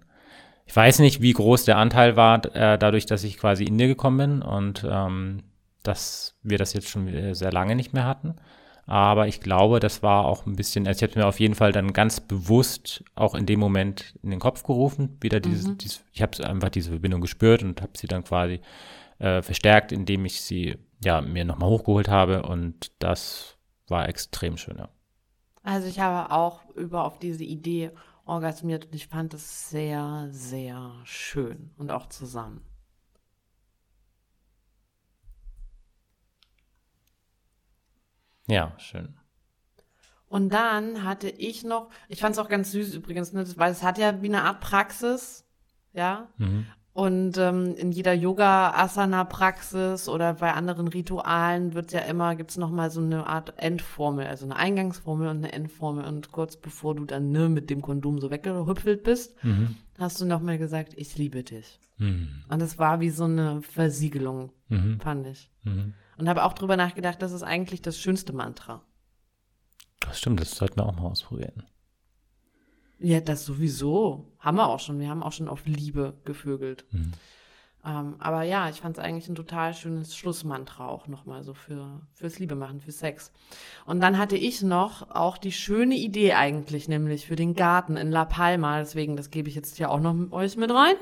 [0.66, 3.86] Ich weiß nicht, wie groß der Anteil war, äh, dadurch, dass ich quasi in dir
[3.86, 5.44] gekommen bin und ähm,
[5.82, 8.34] dass wir das jetzt schon sehr lange nicht mehr hatten.
[8.84, 11.72] Aber ich glaube, das war auch ein bisschen, also ich habe mir auf jeden Fall
[11.72, 15.78] dann ganz bewusst auch in dem Moment in den Kopf gerufen, wieder dieses, mhm.
[15.78, 18.60] dieses ich habe einfach diese Verbindung gespürt und habe sie dann quasi
[19.20, 24.78] äh, verstärkt, indem ich sie ja mir nochmal hochgeholt habe und das war extrem schön.
[24.78, 24.88] Ja.
[25.62, 27.90] Also ich habe auch über auf diese Idee
[28.24, 32.64] orgasmiert und ich fand es sehr, sehr schön und auch zusammen.
[38.48, 39.16] Ja, schön.
[40.26, 43.82] Und dann hatte ich noch, ich fand es auch ganz süß übrigens, ne, weil es
[43.82, 45.46] hat ja wie eine Art Praxis,
[45.92, 46.28] ja.
[46.38, 46.66] Mhm.
[46.94, 52.90] Und ähm, in jeder Yoga-Asana-Praxis oder bei anderen Ritualen wird ja immer, gibt's noch mal
[52.90, 56.04] so eine Art Endformel, also eine Eingangsformel und eine Endformel.
[56.04, 59.76] Und kurz bevor du dann ne, mit dem Kondom so weggehüpfelt bist, mhm.
[59.98, 61.80] hast du noch mal gesagt, ich liebe dich.
[61.96, 62.44] Mhm.
[62.50, 65.00] Und es war wie so eine Versiegelung, mhm.
[65.00, 65.50] fand ich.
[65.62, 65.94] Mhm.
[66.18, 68.82] Und habe auch drüber nachgedacht, das ist eigentlich das schönste Mantra.
[70.00, 71.64] Das stimmt, das sollten wir auch mal ausprobieren.
[73.02, 74.32] Ja, das sowieso.
[74.38, 74.98] Haben wir auch schon.
[75.00, 76.84] Wir haben auch schon auf Liebe gevögelt.
[76.90, 77.12] Mhm.
[77.84, 82.00] Ähm, aber ja, ich fand es eigentlich ein total schönes Schlussmantra auch nochmal so für,
[82.12, 83.32] fürs Liebe machen, für Sex.
[83.86, 88.12] Und dann hatte ich noch auch die schöne Idee eigentlich, nämlich für den Garten in
[88.12, 88.78] La Palma.
[88.78, 90.94] Deswegen, das gebe ich jetzt hier auch noch mit euch mit rein.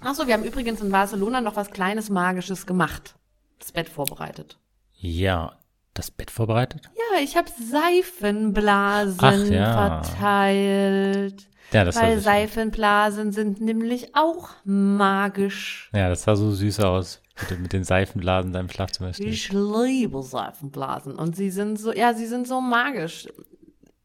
[0.00, 3.14] Achso, wir haben übrigens in Barcelona noch was kleines Magisches gemacht
[3.60, 4.58] das Bett vorbereitet.
[4.96, 5.56] Ja,
[6.00, 6.90] das Bett vorbereitet?
[6.96, 10.02] Ja, ich habe Seifenblasen ja.
[10.02, 11.46] verteilt.
[11.72, 15.90] Ja, das weil Seifenblasen sind nämlich auch magisch.
[15.94, 17.22] Ja, das sah so süß aus.
[17.48, 19.28] Mit, mit den Seifenblasen in deinem Schlafzimmer steht.
[19.28, 21.14] Ich liebe Seifenblasen.
[21.14, 23.28] Und sie sind so, ja, sie sind so magisch.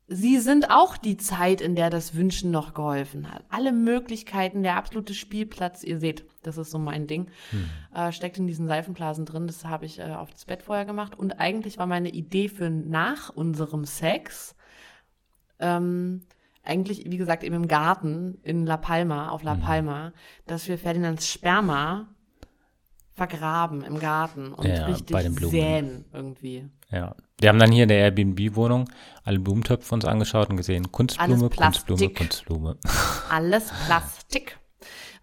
[0.08, 3.44] Sie sind auch die Zeit, in der das Wünschen noch geholfen hat.
[3.50, 7.70] Alle Möglichkeiten, der absolute Spielplatz, ihr seht, das ist so mein Ding, hm.
[7.96, 9.48] äh, steckt in diesen Seifenblasen drin.
[9.48, 11.18] Das habe ich äh, auf das Bett vorher gemacht.
[11.18, 14.56] Und eigentlich war meine Idee für nach unserem Sex,
[15.60, 16.22] ähm,
[16.64, 19.62] eigentlich, wie gesagt, eben im Garten in La Palma, auf La hm.
[19.62, 20.14] Palma,
[20.46, 22.08] dass wir Ferdinands Sperma
[23.16, 25.18] vergraben im Garten und ja, richtig
[25.50, 26.68] säen irgendwie.
[26.92, 27.16] Ja.
[27.40, 28.90] Wir haben dann hier in der Airbnb-Wohnung
[29.24, 32.78] alle Blumentöpfe uns angeschaut und gesehen, Kunstblume, Kunstblume, Kunstblume.
[33.30, 34.58] Alles Plastik.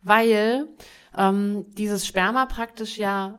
[0.02, 0.68] Weil
[1.16, 3.38] ähm, dieses Sperma praktisch ja,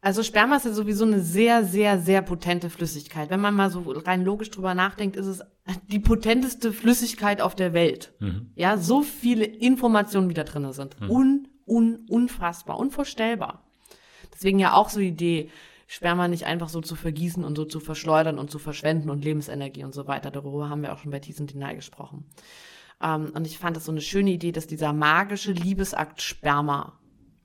[0.00, 3.30] also Sperma ist ja sowieso eine sehr, sehr, sehr potente Flüssigkeit.
[3.30, 5.42] Wenn man mal so rein logisch drüber nachdenkt, ist es
[5.86, 8.12] die potenteste Flüssigkeit auf der Welt.
[8.18, 8.50] Mhm.
[8.54, 11.00] Ja, so viele Informationen, wie da drin sind.
[11.00, 11.10] Mhm.
[11.10, 13.64] Un, un, unfassbar, unvorstellbar.
[14.34, 15.50] Deswegen ja auch so die Idee,
[15.86, 19.84] Sperma nicht einfach so zu vergießen und so zu verschleudern und zu verschwenden und Lebensenergie
[19.84, 20.30] und so weiter.
[20.30, 22.24] Darüber haben wir auch schon bei und Deny gesprochen.
[23.02, 26.98] Ähm, und ich fand es so eine schöne Idee, dass dieser magische Liebesakt Sperma,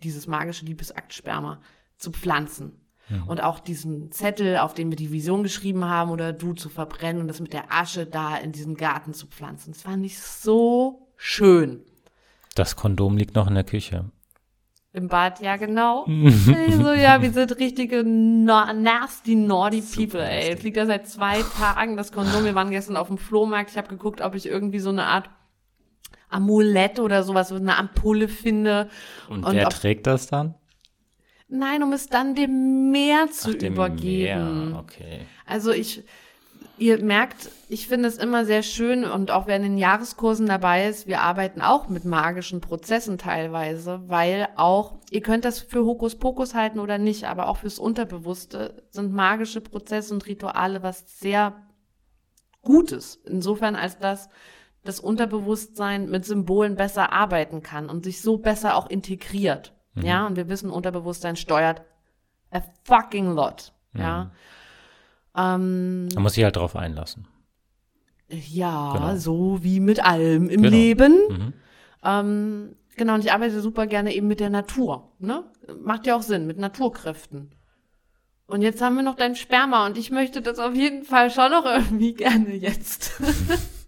[0.03, 1.61] dieses magische Liebesakt Sperma
[1.97, 2.79] zu pflanzen.
[3.09, 3.23] Ja.
[3.23, 7.21] Und auch diesen Zettel, auf dem wir die Vision geschrieben haben, oder du zu verbrennen
[7.21, 9.73] und das mit der Asche da in diesen Garten zu pflanzen.
[9.73, 11.81] Das fand ich so schön.
[12.55, 14.11] Das Kondom liegt noch in der Küche.
[14.91, 16.05] Im Bad, ja, genau.
[16.07, 20.49] so, ja, wir sind richtige no nasty, naughty people, ey.
[20.49, 22.43] Jetzt liegt da seit zwei Tagen das Kondom.
[22.43, 23.69] Wir waren gestern auf dem Flohmarkt.
[23.69, 25.29] Ich habe geguckt, ob ich irgendwie so eine Art
[26.29, 28.89] Amulett oder sowas, eine Ampulle finde.
[29.29, 30.55] Und, und wer ob, trägt das dann?
[31.47, 34.69] Nein, um es dann dem Meer zu Ach, übergeben.
[34.69, 34.79] Meer.
[34.79, 35.21] Okay.
[35.45, 36.03] Also ich,
[36.79, 40.87] ihr merkt, ich finde es immer sehr schön und auch wer in den Jahreskursen dabei
[40.87, 46.55] ist, wir arbeiten auch mit magischen Prozessen teilweise, weil auch, ihr könnt das für Hokuspokus
[46.55, 51.65] halten oder nicht, aber auch fürs Unterbewusste sind magische Prozesse und Rituale was sehr
[52.61, 53.21] Gutes.
[53.25, 54.29] Insofern als dass
[54.83, 59.73] das Unterbewusstsein mit Symbolen besser arbeiten kann und sich so besser auch integriert.
[59.93, 60.03] Mhm.
[60.03, 61.83] Ja, und wir wissen, Unterbewusstsein steuert
[62.51, 63.73] a fucking lot.
[63.93, 64.01] Mhm.
[64.01, 64.31] Ja.
[65.35, 67.27] Ähm, Man muss sich halt drauf einlassen.
[68.29, 69.15] Ja, genau.
[69.15, 70.75] so wie mit allem im genau.
[70.75, 71.13] Leben.
[71.29, 71.53] Mhm.
[72.03, 75.11] Ähm, genau, und ich arbeite super gerne eben mit der Natur.
[75.19, 75.43] Ne?
[75.81, 77.51] Macht ja auch Sinn, mit Naturkräften.
[78.45, 81.51] Und jetzt haben wir noch dein Sperma und ich möchte das auf jeden Fall schon
[81.51, 83.21] noch irgendwie gerne jetzt.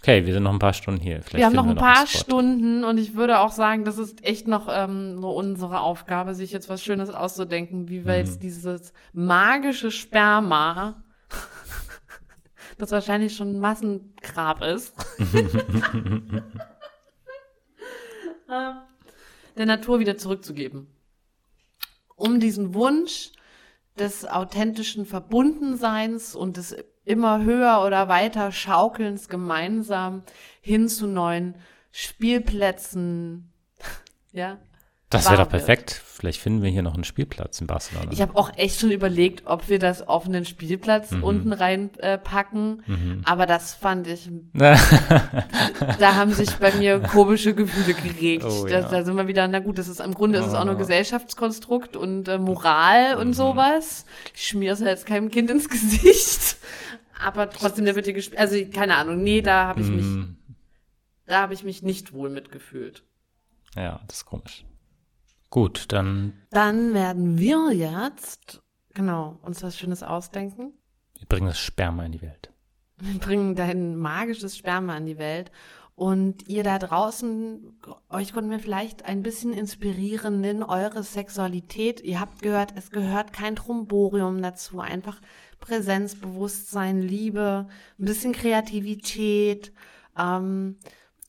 [0.00, 1.22] Okay, wir sind noch ein paar Stunden hier.
[1.22, 4.46] Vielleicht wir haben noch ein paar Stunden und ich würde auch sagen, das ist echt
[4.46, 8.18] noch ähm, so unsere Aufgabe, sich jetzt was Schönes auszudenken, wie wir mhm.
[8.18, 11.02] jetzt dieses magische Sperma,
[12.78, 14.94] das wahrscheinlich schon ein Massengrab ist,
[18.48, 18.76] ähm,
[19.56, 20.86] der Natur wieder zurückzugeben.
[22.14, 23.32] Um diesen Wunsch
[24.00, 30.22] des authentischen Verbundenseins und des immer höher oder weiter schaukelns gemeinsam
[30.60, 31.54] hin zu neuen
[31.90, 33.52] Spielplätzen.
[34.32, 34.58] ja.
[35.10, 36.02] Das wäre doch perfekt.
[36.04, 38.10] Vielleicht finden wir hier noch einen Spielplatz in Barcelona.
[38.10, 41.22] Ich habe auch echt schon überlegt, ob wir das offenen Spielplatz mhm.
[41.22, 42.82] unten reinpacken.
[42.86, 43.22] Äh, mhm.
[43.24, 44.28] Aber das fand ich.
[44.52, 48.44] da haben sich bei mir komische Gefühle geregt.
[48.44, 48.82] Oh, ja.
[48.82, 50.76] da, da, sind wir wieder, na gut, das ist im Grunde ist es auch nur
[50.76, 53.20] Gesellschaftskonstrukt und äh, Moral mhm.
[53.20, 54.04] und sowas.
[54.34, 56.58] Ich schmier es jetzt keinem Kind ins Gesicht
[57.20, 58.38] aber trotzdem, der wird hier gespielt.
[58.38, 60.36] Also, keine Ahnung, nee, da habe ich mich, mm.
[61.26, 63.02] da habe ich mich nicht wohl mitgefühlt.
[63.74, 64.64] Ja, das ist komisch.
[65.50, 66.34] Gut, dann.
[66.50, 68.62] Dann werden wir jetzt,
[68.94, 70.72] genau, uns was Schönes ausdenken.
[71.18, 72.52] Wir bringen das Sperma in die Welt.
[72.98, 75.50] Wir bringen dein magisches Sperma in die Welt.
[75.94, 77.76] Und ihr da draußen,
[78.08, 82.00] euch konnten wir vielleicht ein bisschen inspirieren in eure Sexualität.
[82.02, 84.78] Ihr habt gehört, es gehört kein Tromborium dazu.
[84.78, 85.20] Einfach
[85.58, 87.66] Präsenz, Bewusstsein, Liebe,
[87.98, 89.72] ein bisschen Kreativität
[90.16, 90.76] ähm,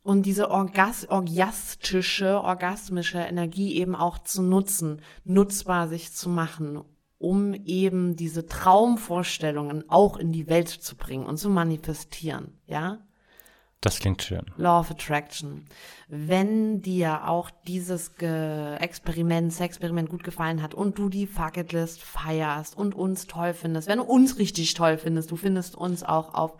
[0.03, 6.81] und diese orgas orgiastische, orgasmische Energie eben auch zu nutzen, nutzbar sich zu machen,
[7.17, 12.99] um eben diese Traumvorstellungen auch in die Welt zu bringen und zu manifestieren, ja?
[13.81, 14.43] Das klingt schön.
[14.57, 15.63] Law of Attraction.
[16.09, 22.01] Wenn dir auch dieses Ge Experiment, Sexperiment gut gefallen hat und du die Fucket List
[22.01, 26.33] feierst und uns toll findest, wenn du uns richtig toll findest, du findest uns auch
[26.33, 26.57] auf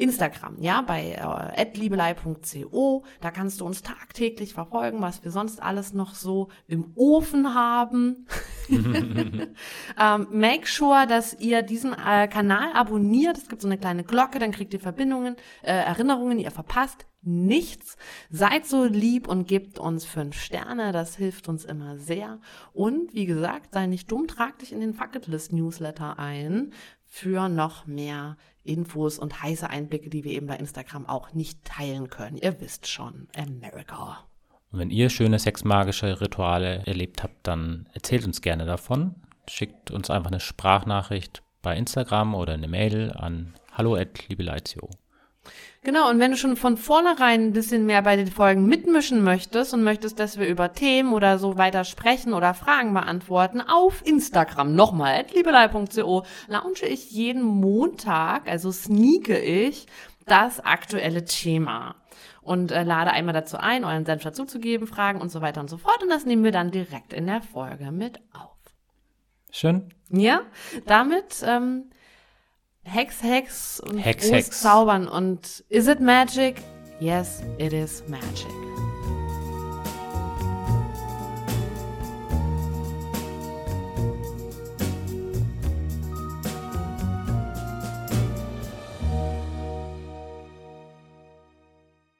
[0.00, 1.12] Instagram, ja, bei
[1.56, 3.04] äh, liebelei.co.
[3.20, 8.26] Da kannst du uns tagtäglich verfolgen, was wir sonst alles noch so im Ofen haben.
[8.70, 13.36] ähm, make sure, dass ihr diesen äh, Kanal abonniert.
[13.36, 17.96] Es gibt so eine kleine Glocke, dann kriegt ihr Verbindungen, äh, Erinnerungen, ihr verpasst nichts.
[18.30, 22.40] Seid so lieb und gebt uns fünf Sterne, das hilft uns immer sehr.
[22.72, 26.72] Und wie gesagt, sei nicht dumm, trag dich in den Fucketlist Newsletter ein
[27.04, 32.08] für noch mehr Infos und heiße Einblicke, die wir eben bei Instagram auch nicht teilen
[32.08, 32.36] können.
[32.36, 34.24] Ihr wisst schon, America.
[34.72, 39.14] Und wenn ihr schöne sexmagische Rituale erlebt habt, dann erzählt uns gerne davon.
[39.48, 44.88] Schickt uns einfach eine Sprachnachricht bei Instagram oder eine Mail an hallo@liebeleitio.
[45.82, 49.72] Genau, und wenn du schon von vornherein ein bisschen mehr bei den Folgen mitmischen möchtest
[49.72, 54.74] und möchtest, dass wir über Themen oder so weiter sprechen oder Fragen beantworten, auf Instagram
[54.74, 59.86] nochmal, liebelei.co, launche ich jeden Montag, also sneake ich,
[60.26, 61.94] das aktuelle Thema
[62.42, 65.78] und äh, lade einmal dazu ein, euren Senf dazuzugeben, Fragen und so weiter und so
[65.78, 66.02] fort.
[66.02, 68.56] Und das nehmen wir dann direkt in der Folge mit auf.
[69.50, 69.88] Schön.
[70.10, 70.42] Ja,
[70.86, 71.90] damit ähm,
[72.82, 74.60] Hex, Hex und Hex, Hex.
[74.60, 75.06] Zaubern.
[75.06, 76.62] Und is it magic?
[76.98, 78.50] Yes, it is magic.